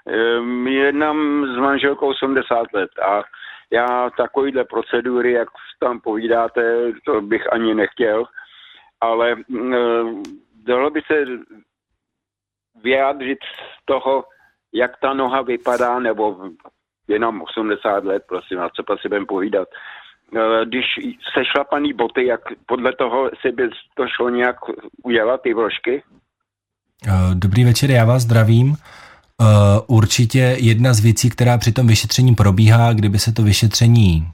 Ehm, 0.06 0.66
jednám 0.66 1.46
s 1.54 1.56
manželkou 1.56 2.08
80 2.08 2.72
let 2.72 2.90
a 2.98 3.22
já 3.70 4.10
takovýhle 4.10 4.64
procedury, 4.64 5.32
jak 5.32 5.48
tam 5.80 6.00
povídáte, 6.00 6.92
to 7.04 7.20
bych 7.20 7.52
ani 7.52 7.74
nechtěl, 7.74 8.24
ale 9.00 9.32
ehm, 9.32 10.22
dalo 10.66 10.90
by 10.90 11.00
se 11.06 11.14
vyjádřit 12.82 13.38
z 13.42 13.84
toho, 13.84 14.24
jak 14.72 15.00
ta 15.00 15.14
noha 15.14 15.42
vypadá, 15.42 15.98
nebo 15.98 16.36
jenom 17.08 17.42
80 17.42 18.04
let, 18.04 18.22
prosím, 18.28 18.60
a 18.60 18.68
co 18.68 18.96
si 18.96 19.08
budeme 19.08 19.26
povídat. 19.26 19.68
E, 20.36 20.64
když 20.64 20.84
se 21.34 21.44
šlapaný 21.44 21.92
boty, 21.92 22.26
jak 22.26 22.40
podle 22.66 22.92
toho 22.92 23.30
si 23.40 23.52
by 23.52 23.70
to 23.94 24.06
šlo 24.08 24.28
nějak 24.28 24.56
udělat, 25.04 25.42
ty 25.42 25.54
vložky? 25.54 26.02
E, 27.06 27.10
dobrý 27.34 27.64
večer, 27.64 27.90
já 27.90 28.04
vás 28.04 28.22
zdravím. 28.22 28.76
E, 28.76 28.76
určitě 29.86 30.56
jedna 30.60 30.94
z 30.94 31.00
věcí, 31.00 31.30
která 31.30 31.58
při 31.58 31.72
tom 31.72 31.86
vyšetření 31.86 32.34
probíhá, 32.34 32.92
kdyby 32.92 33.18
se 33.18 33.32
to 33.32 33.42
vyšetření 33.42 34.30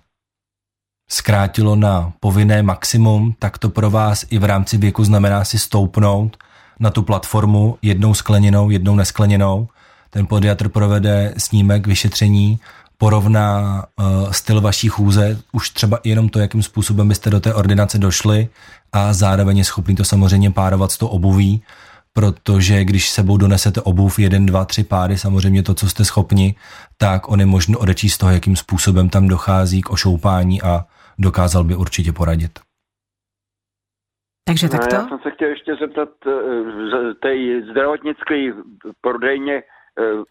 zkrátilo 1.11 1.77
na 1.77 2.13
povinné 2.21 2.63
maximum, 2.63 3.35
tak 3.39 3.59
to 3.59 3.71
pro 3.71 3.91
vás 3.91 4.25
i 4.31 4.39
v 4.39 4.45
rámci 4.45 4.77
věku 4.77 5.05
znamená 5.05 5.45
si 5.45 5.59
stoupnout 5.59 6.37
na 6.81 6.91
tu 6.91 7.03
platformu 7.03 7.79
jednou 7.83 8.15
skleněnou, 8.15 8.71
jednou 8.71 8.97
neskleněnou. 8.97 9.69
Ten 10.11 10.27
podiatr 10.27 10.69
provede 10.69 11.35
snímek, 11.39 11.87
vyšetření, 11.87 12.61
porovná 12.99 13.85
uh, 13.99 14.31
styl 14.31 14.61
vaší 14.61 14.89
chůze, 14.89 15.39
už 15.53 15.71
třeba 15.71 15.99
jenom 16.05 16.29
to, 16.29 16.39
jakým 16.39 16.63
způsobem 16.63 17.09
byste 17.09 17.31
do 17.31 17.41
té 17.41 17.55
ordinace 17.55 17.99
došli 17.99 18.49
a 18.93 19.13
zároveň 19.13 19.59
je 19.59 19.65
schopný 19.65 19.95
to 19.95 20.05
samozřejmě 20.05 20.51
párovat 20.51 20.93
s 20.93 20.99
tou 20.99 21.07
obuví, 21.07 21.63
protože 22.19 22.85
když 22.85 23.11
sebou 23.11 23.37
donesete 23.37 23.81
obuv 23.81 24.19
jeden, 24.19 24.47
dva, 24.47 24.65
tři 24.65 24.85
páry, 24.85 25.19
samozřejmě 25.19 25.63
to, 25.63 25.75
co 25.75 25.89
jste 25.89 26.05
schopni, 26.05 26.55
tak 26.99 27.29
on 27.29 27.41
je 27.41 27.47
možno 27.47 27.79
odečíst 27.79 28.15
z 28.15 28.19
toho, 28.19 28.33
jakým 28.33 28.57
způsobem 28.57 29.09
tam 29.09 29.29
dochází 29.29 29.83
k 29.83 29.91
ošoupání 29.91 30.63
a 30.63 30.85
dokázal 31.19 31.65
by 31.65 31.75
určitě 31.77 32.13
poradit. 32.13 32.51
Takže 34.49 34.67
No, 34.67 34.71
takto? 34.71 34.95
já 34.97 35.09
jsem 35.09 35.19
se 35.23 35.31
chtěl 35.31 35.49
ještě 35.49 35.77
zeptat 35.81 36.09
eh, 36.27 36.31
z 37.13 37.21
té 37.23 37.31
zdravotnické 37.71 38.53
prodejně, 39.01 39.55
eh, 39.55 40.23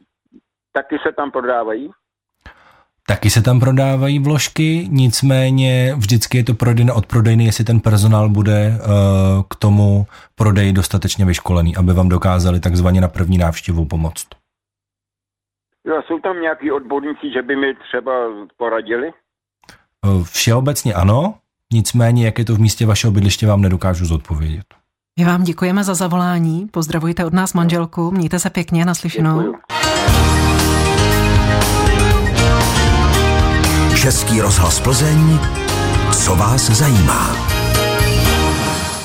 taky 0.73 0.95
se 1.07 1.11
tam 1.13 1.31
prodávají? 1.31 1.89
Taky 3.07 3.29
se 3.29 3.41
tam 3.41 3.59
prodávají 3.59 4.19
vložky, 4.19 4.87
nicméně 4.91 5.95
vždycky 5.95 6.37
je 6.37 6.43
to 6.43 6.53
prodejna 6.53 6.93
od 6.93 7.05
prodejny, 7.05 7.45
jestli 7.45 7.63
ten 7.63 7.79
personál 7.79 8.29
bude 8.29 8.67
uh, 8.67 9.43
k 9.49 9.55
tomu 9.55 10.05
prodeji 10.35 10.73
dostatečně 10.73 11.25
vyškolený, 11.25 11.75
aby 11.75 11.93
vám 11.93 12.09
dokázali 12.09 12.59
takzvaně 12.59 13.01
na 13.01 13.07
první 13.07 13.37
návštěvu 13.37 13.85
pomoct. 13.85 14.27
Jo, 15.87 16.01
jsou 16.07 16.19
tam 16.19 16.41
nějaký 16.41 16.71
odborníci, 16.71 17.31
že 17.33 17.41
by 17.41 17.55
mi 17.55 17.75
třeba 17.87 18.11
poradili? 18.57 19.11
Uh, 20.05 20.23
všeobecně 20.23 20.93
ano, 20.93 21.33
nicméně 21.73 22.25
jak 22.25 22.39
je 22.39 22.45
to 22.45 22.55
v 22.55 22.59
místě 22.59 22.85
vašeho 22.85 23.13
bydliště, 23.13 23.47
vám 23.47 23.61
nedokážu 23.61 24.05
zodpovědět. 24.05 24.65
My 25.19 25.25
vám 25.25 25.43
děkujeme 25.43 25.83
za 25.83 25.93
zavolání, 25.93 26.67
pozdravujte 26.71 27.25
od 27.25 27.33
nás 27.33 27.53
manželku, 27.53 28.11
mějte 28.11 28.39
se 28.39 28.49
pěkně, 28.49 28.85
naslyšenou. 28.85 29.41
Děkuju. 29.41 30.52
Český 34.03 34.41
rozhlas 34.41 34.79
Plzeň, 34.79 35.39
co 36.23 36.35
vás 36.35 36.69
zajímá. 36.69 37.35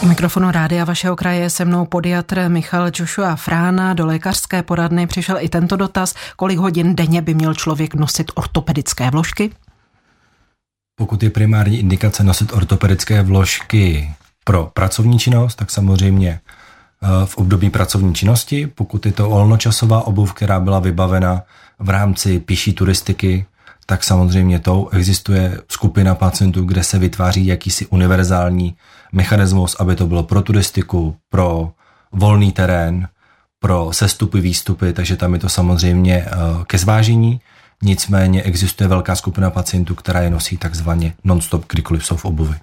U 0.03 0.07
mikrofonu 0.07 0.51
rádia 0.51 0.85
vašeho 0.85 1.17
kraje 1.17 1.41
je 1.41 1.51
se 1.51 1.65
mnou 1.65 1.87
podiatr 1.87 2.49
Michal 2.49 2.91
Joshua 2.95 3.37
Frána. 3.37 3.95
Do 3.95 4.07
lékařské 4.07 4.63
poradny 4.63 5.07
přišel 5.07 5.37
i 5.41 5.49
tento 5.49 5.77
dotaz, 5.77 6.15
kolik 6.37 6.59
hodin 6.59 6.97
denně 6.97 7.23
by 7.23 7.35
měl 7.35 7.55
člověk 7.55 7.95
nosit 7.95 8.33
ortopedické 8.35 9.11
vložky. 9.11 9.51
Pokud 10.97 11.23
je 11.23 11.31
primární 11.31 11.79
indikace 11.79 12.25
nosit 12.25 12.53
ortopedické 12.53 13.23
vložky 13.23 14.11
pro 14.45 14.71
pracovní 14.75 15.19
činnost, 15.19 15.55
tak 15.55 15.71
samozřejmě 15.71 16.31
eh, 17.03 17.07
v 17.25 17.37
období 17.37 17.71
pracovní 17.71 18.15
činnosti. 18.15 18.67
Pokud 18.67 19.07
je 19.07 19.13
to 19.13 19.29
volnočasová 19.29 20.07
obuv, 20.07 20.33
která 20.33 20.61
byla 20.61 20.79
vybavena 20.79 21.43
v 21.79 21.89
rámci 21.89 22.39
pěší 22.41 22.73
turistiky, 22.73 23.47
tak 23.91 24.05
samozřejmě 24.05 24.59
to 24.59 24.89
existuje 24.89 25.59
skupina 25.69 26.15
pacientů, 26.15 26.65
kde 26.65 26.85
se 26.85 26.99
vytváří 26.99 27.47
jakýsi 27.47 27.87
univerzální 27.87 28.77
mechanismus, 29.13 29.77
aby 29.81 29.97
to 29.97 30.07
bylo 30.07 30.23
pro 30.23 30.43
turistiku, 30.43 31.17
pro 31.29 31.71
volný 32.13 32.53
terén, 32.53 33.09
pro 33.61 33.89
sestupy, 33.93 34.41
výstupy, 34.41 34.93
takže 34.93 35.17
tam 35.17 35.35
je 35.35 35.41
to 35.41 35.49
samozřejmě 35.49 36.27
eh, 36.27 36.31
ke 36.67 36.79
zvážení. 36.79 37.41
Nicméně 37.83 38.43
existuje 38.43 38.89
velká 38.89 39.17
skupina 39.17 39.51
pacientů, 39.51 39.95
která 39.95 40.21
je 40.21 40.31
nosí 40.31 40.57
takzvaně 40.57 41.15
non-stop, 41.25 41.65
kdykoliv 41.69 42.07
jsou 42.07 42.17
v 42.17 42.25
obuvi. 42.25 42.55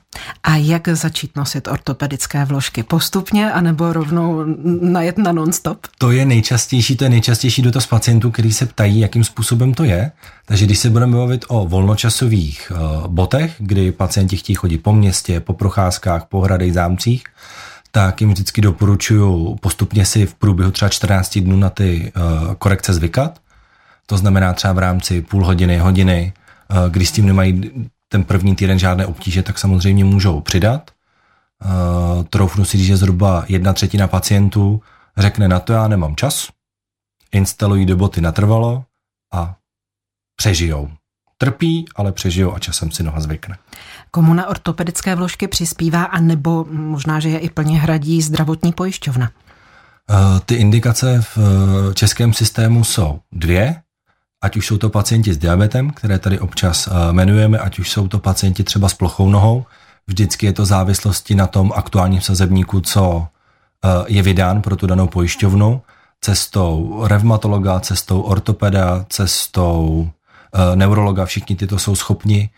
A 0.44 0.56
jak 0.56 0.88
začít 0.88 1.36
nosit 1.36 1.68
ortopedické 1.68 2.46
vložky? 2.46 2.84
Postupně 2.84 3.52
anebo 3.52 3.94
rovnou 3.94 4.44
najet 4.82 5.18
na 5.18 5.32
non-stop? 5.32 5.88
To 5.98 6.12
je 6.12 6.26
nejčastější, 6.26 6.96
to 6.96 7.04
je 7.04 7.10
nejčastější 7.10 7.62
dotaz 7.62 7.86
pacientů, 7.86 8.32
který 8.32 8.54
se 8.54 8.66
ptají, 8.66 9.00
jakým 9.00 9.24
způsobem 9.24 9.74
to 9.74 9.84
je. 9.84 10.12
Takže 10.46 10.66
když 10.66 10.80
se 10.80 10.90
budeme 10.90 11.18
bavit 11.18 11.46
o 11.48 11.66
volnočasových 11.66 12.72
uh, 12.72 13.08
botech, 13.08 13.56
kdy 13.58 13.92
pacienti 13.92 14.38
chtějí 14.38 14.56
chodit 14.56 14.78
po 14.78 14.94
městě, 14.94 15.40
po 15.40 15.54
procházkách, 15.54 16.26
po 16.30 16.42
hradech, 16.42 16.74
zámcích, 16.74 17.24
tak 17.92 18.22
jim 18.22 18.30
vždycky 18.30 18.62
doporučuji 18.62 19.56
postupně 19.62 20.06
si 20.06 20.26
v 20.26 20.34
průběhu 20.34 20.72
třeba 20.72 20.90
14 20.90 21.38
dnů 21.38 21.58
na 21.58 21.70
ty 21.70 22.12
uh, 22.16 22.54
korekce 22.54 22.94
zvykat. 22.94 23.40
To 24.06 24.18
znamená 24.18 24.54
třeba 24.54 24.74
v 24.74 24.80
rámci 24.80 25.22
půl 25.22 25.46
hodiny, 25.46 25.78
hodiny, 25.78 26.34
uh, 26.70 26.90
když 26.90 27.10
s 27.10 27.12
tím 27.12 27.26
nemají 27.26 27.72
ten 28.08 28.24
první 28.24 28.56
týden 28.56 28.80
žádné 28.80 29.06
obtíže, 29.06 29.44
tak 29.44 29.60
samozřejmě 29.60 30.06
můžou 30.06 30.42
přidat. 30.42 30.92
Uh, 31.66 32.24
troufnu 32.24 32.66
si 32.66 32.78
říct, 32.78 32.88
že 32.88 32.98
zhruba 32.98 33.46
jedna 33.48 33.74
třetina 33.74 34.08
pacientů 34.08 34.82
řekne 35.18 35.48
na 35.48 35.60
to, 35.60 35.74
já 35.74 35.88
nemám 35.88 36.16
čas, 36.16 36.50
instalují 37.32 37.86
do 37.86 37.98
boty 37.98 38.22
natrvalo 38.22 38.84
a 39.34 39.56
přežijou. 40.36 40.90
Trpí, 41.38 41.86
ale 41.96 42.12
přežijou 42.12 42.56
a 42.56 42.60
časem 42.60 42.92
si 42.92 43.04
noha 43.04 43.20
zvykne. 43.20 43.58
Komu 44.12 44.34
na 44.34 44.48
ortopedické 44.48 45.16
vložky 45.16 45.48
přispívá 45.48 46.04
a 46.04 46.20
nebo 46.20 46.66
možná, 46.70 47.20
že 47.20 47.30
je 47.30 47.40
i 47.40 47.50
plně 47.50 47.80
hradí 47.80 48.22
zdravotní 48.22 48.74
pojišťovna? 48.74 49.32
Uh, 50.10 50.40
Ty 50.40 50.56
indikace 50.56 51.22
v 51.22 51.38
českém 51.94 52.34
systému 52.34 52.84
jsou 52.84 53.20
dvě, 53.32 53.82
ať 54.46 54.58
už 54.58 54.68
jsou 54.68 54.78
to 54.78 54.90
pacienti 54.90 55.34
s 55.34 55.38
diabetem, 55.38 55.90
které 55.90 56.20
tady 56.20 56.40
občas 56.40 56.88
uh, 56.88 56.94
jmenujeme, 57.10 57.60
ať 57.60 57.80
už 57.80 57.92
jsou 57.92 58.08
to 58.08 58.20
pacienti 58.20 58.64
třeba 58.64 58.90
s 58.90 58.94
plochou 58.94 59.30
nohou, 59.30 59.66
vždycky 60.08 60.46
je 60.46 60.54
to 60.54 60.66
závislosti 60.66 61.36
na 61.36 61.48
tom 61.48 61.74
aktuálním 61.76 62.22
sazebníku, 62.22 62.82
co 62.82 63.18
uh, 63.18 63.26
je 64.08 64.22
vydán 64.22 64.62
pro 64.62 64.76
tu 64.76 64.88
danou 64.88 65.08
pojišťovnu, 65.08 65.82
cestou 66.22 67.02
revmatologa, 67.08 67.80
cestou 67.80 68.22
ortopeda, 68.22 69.06
cestou 69.10 70.10
uh, 70.54 70.76
neurologa, 70.76 71.26
všichni 71.26 71.56
tyto 71.56 71.80
jsou 71.80 71.96
schopni 71.96 72.50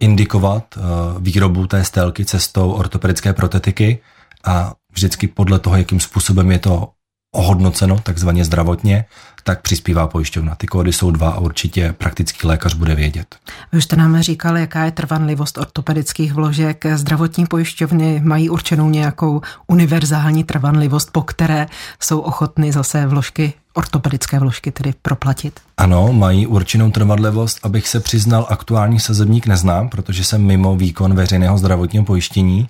indikovat 0.00 0.78
výrobu 1.18 1.66
té 1.66 1.84
stélky 1.84 2.24
cestou 2.24 2.72
ortopedické 2.72 3.32
protetiky 3.32 3.98
a 4.44 4.72
vždycky 4.92 5.28
podle 5.28 5.58
toho, 5.58 5.76
jakým 5.76 6.00
způsobem 6.00 6.52
je 6.52 6.58
to 6.58 6.88
ohodnoceno, 7.32 8.00
takzvaně 8.00 8.44
zdravotně, 8.44 9.04
tak 9.48 9.62
přispívá 9.62 10.06
pojišťovna. 10.06 10.54
Ty 10.54 10.66
kódy 10.66 10.92
jsou 10.92 11.10
dva 11.10 11.30
a 11.30 11.38
určitě 11.38 11.94
praktický 11.98 12.46
lékař 12.46 12.74
bude 12.74 12.94
vědět. 12.94 13.36
Vy 13.72 13.78
už 13.78 13.84
jste 13.84 13.96
nám 13.96 14.20
říkal, 14.20 14.58
jaká 14.58 14.84
je 14.84 14.90
trvanlivost 14.90 15.58
ortopedických 15.58 16.32
vložek. 16.32 16.84
Zdravotní 16.94 17.46
pojišťovny 17.46 18.20
mají 18.24 18.50
určenou 18.50 18.90
nějakou 18.90 19.40
univerzální 19.66 20.44
trvanlivost, 20.44 21.12
po 21.12 21.22
které 21.22 21.66
jsou 22.00 22.20
ochotny 22.20 22.72
zase 22.72 23.06
vložky, 23.06 23.52
ortopedické 23.74 24.38
vložky 24.38 24.70
tedy 24.70 24.94
proplatit. 25.02 25.60
Ano, 25.76 26.12
mají 26.12 26.46
určenou 26.46 26.90
trvanlivost, 26.90 27.58
abych 27.62 27.88
se 27.88 28.00
přiznal, 28.00 28.46
aktuální 28.48 29.00
sazebník 29.00 29.46
neznám, 29.46 29.88
protože 29.88 30.24
jsem 30.24 30.42
mimo 30.42 30.76
výkon 30.76 31.14
veřejného 31.14 31.58
zdravotního 31.58 32.04
pojištění. 32.04 32.68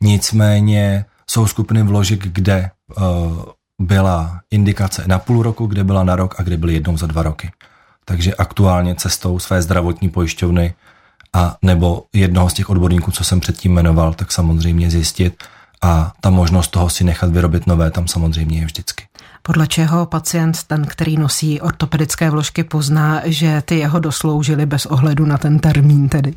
Nicméně 0.00 1.04
jsou 1.30 1.46
skupiny 1.46 1.82
vložek, 1.82 2.28
kde 2.28 2.70
uh, 2.96 3.04
byla 3.80 4.40
indikace 4.50 5.04
na 5.06 5.18
půl 5.18 5.42
roku, 5.42 5.66
kde 5.66 5.84
byla 5.84 6.04
na 6.04 6.16
rok 6.16 6.34
a 6.38 6.42
kde 6.42 6.56
byly 6.56 6.74
jednou 6.74 6.96
za 6.96 7.06
dva 7.06 7.22
roky. 7.22 7.50
Takže 8.04 8.34
aktuálně 8.34 8.94
cestou 8.94 9.38
své 9.38 9.62
zdravotní 9.62 10.08
pojišťovny 10.08 10.74
a 11.32 11.56
nebo 11.62 12.04
jednoho 12.12 12.50
z 12.50 12.54
těch 12.54 12.70
odborníků, 12.70 13.10
co 13.10 13.24
jsem 13.24 13.40
předtím 13.40 13.72
jmenoval, 13.72 14.14
tak 14.14 14.32
samozřejmě 14.32 14.90
zjistit 14.90 15.42
a 15.82 16.12
ta 16.20 16.30
možnost 16.30 16.68
toho 16.68 16.90
si 16.90 17.04
nechat 17.04 17.30
vyrobit 17.30 17.66
nové 17.66 17.90
tam 17.90 18.08
samozřejmě 18.08 18.58
je 18.58 18.64
vždycky. 18.64 19.04
Podle 19.42 19.66
čeho 19.66 20.06
pacient, 20.06 20.62
ten, 20.62 20.84
který 20.84 21.16
nosí 21.16 21.60
ortopedické 21.60 22.30
vložky, 22.30 22.64
pozná, 22.64 23.22
že 23.24 23.62
ty 23.64 23.78
jeho 23.78 23.98
dosloužily 23.98 24.66
bez 24.66 24.86
ohledu 24.86 25.26
na 25.26 25.38
ten 25.38 25.58
termín 25.58 26.08
tedy? 26.08 26.34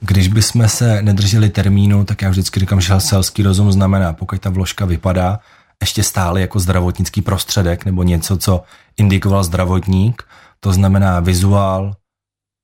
Když 0.00 0.28
bychom 0.28 0.68
se 0.68 1.02
nedrželi 1.02 1.48
termínu, 1.48 2.04
tak 2.04 2.22
já 2.22 2.30
vždycky 2.30 2.60
říkám, 2.60 2.80
že 2.80 3.00
selský 3.00 3.42
rozum 3.42 3.72
znamená, 3.72 4.12
pokud 4.12 4.40
ta 4.40 4.50
vložka 4.50 4.84
vypadá 4.84 5.38
ještě 5.80 6.02
stále 6.02 6.40
jako 6.40 6.60
zdravotnický 6.60 7.22
prostředek 7.22 7.84
nebo 7.84 8.02
něco, 8.02 8.36
co 8.36 8.62
indikoval 8.96 9.44
zdravotník, 9.44 10.22
to 10.60 10.72
znamená 10.72 11.20
vizuál 11.20 11.96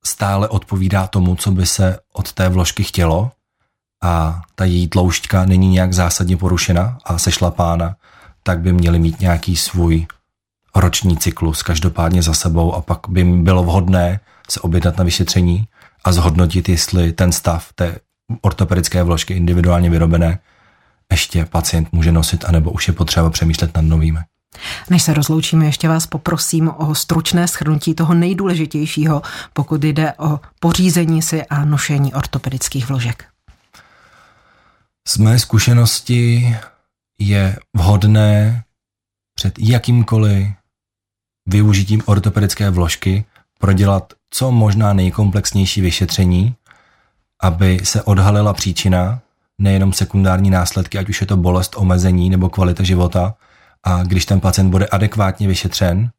stále 0.07 0.48
odpovídá 0.48 1.07
tomu, 1.07 1.37
co 1.37 1.50
by 1.50 1.66
se 1.66 1.98
od 2.12 2.33
té 2.33 2.48
vložky 2.48 2.85
chtělo. 2.85 3.31
A 4.02 4.42
ta 4.55 4.64
její 4.64 4.88
tloušťka 4.88 5.44
není 5.44 5.68
nějak 5.68 5.92
zásadně 5.92 6.37
porušena 6.37 6.98
a 7.05 7.18
sešlapána, 7.18 7.96
tak 8.42 8.61
by 8.61 8.72
měli 8.72 8.98
mít 8.98 9.20
nějaký 9.20 9.57
svůj 9.57 10.07
roční 10.74 11.16
cyklus 11.16 11.62
každopádně 11.62 12.22
za 12.22 12.35
sebou. 12.35 12.74
A 12.74 12.81
pak 12.81 12.98
by 13.09 13.24
bylo 13.24 13.64
vhodné 13.64 14.20
se 14.50 14.61
objednat 14.61 14.98
na 14.98 15.05
vyšetření 15.05 15.68
a 16.05 16.12
zhodnotit, 16.12 16.68
jestli 16.68 17.12
ten 17.12 17.33
stav 17.33 17.72
té 17.74 17.98
ortopedické 18.40 19.02
vložky 19.02 19.35
individuálně 19.35 19.90
vyrobené 19.90 20.38
ještě 21.12 21.44
pacient 21.44 21.92
může 21.92 22.12
nosit, 22.12 22.44
anebo 22.44 22.70
už 22.70 22.88
je 22.88 22.94
potřeba 22.94 23.30
přemýšlet 23.30 23.76
nad 23.76 23.82
novými. 23.82 24.18
Než 24.90 25.02
se 25.02 25.14
rozloučíme, 25.14 25.64
ještě 25.64 25.88
vás 25.88 26.06
poprosím 26.06 26.68
o 26.68 26.94
stručné 26.94 27.46
shrnutí 27.46 27.94
toho 27.94 28.14
nejdůležitějšího, 28.14 29.22
pokud 29.52 29.84
jde 29.84 30.12
o 30.12 30.40
pořízení 30.60 31.22
si 31.22 31.46
a 31.46 31.64
nošení 31.64 32.14
ortopedických 32.14 32.88
vložek. 32.88 33.24
Z 35.08 35.18
mé 35.18 35.38
zkušenosti 35.38 36.56
je 37.18 37.58
vhodné 37.76 38.64
před 39.34 39.58
jakýmkoliv 39.58 40.48
využitím 41.46 42.02
ortopedické 42.06 42.70
vložky 42.70 43.24
prodělat 43.58 44.12
co 44.30 44.50
možná 44.50 44.92
nejkomplexnější 44.92 45.80
vyšetření, 45.80 46.54
aby 47.42 47.80
se 47.84 48.02
odhalila 48.02 48.52
příčina, 48.54 49.20
nejenom 49.58 49.92
sekundární 49.92 50.50
následky, 50.50 50.98
ať 50.98 51.08
už 51.08 51.20
je 51.20 51.26
to 51.26 51.36
bolest, 51.36 51.76
omezení 51.76 52.30
nebo 52.30 52.48
kvalita 52.48 52.82
života. 52.82 53.34
A 53.84 54.02
když 54.02 54.26
ten 54.26 54.40
pacient 54.40 54.70
bude 54.70 54.86
adekvátně 54.86 55.48
vyšetřen 55.48 56.10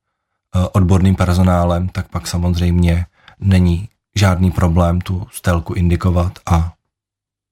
odborným 0.72 1.16
personálem, 1.16 1.90
tak 1.90 2.08
pak 2.08 2.28
samozřejmě 2.28 3.06
není 3.40 3.90
žádný 4.16 4.52
problém 4.52 5.02
tu 5.02 5.28
stelku 5.32 5.74
indikovat 5.74 6.40
a 6.46 6.74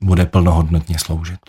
bude 0.03 0.25
plnohodnotně 0.25 0.99
sloužit. 0.99 1.39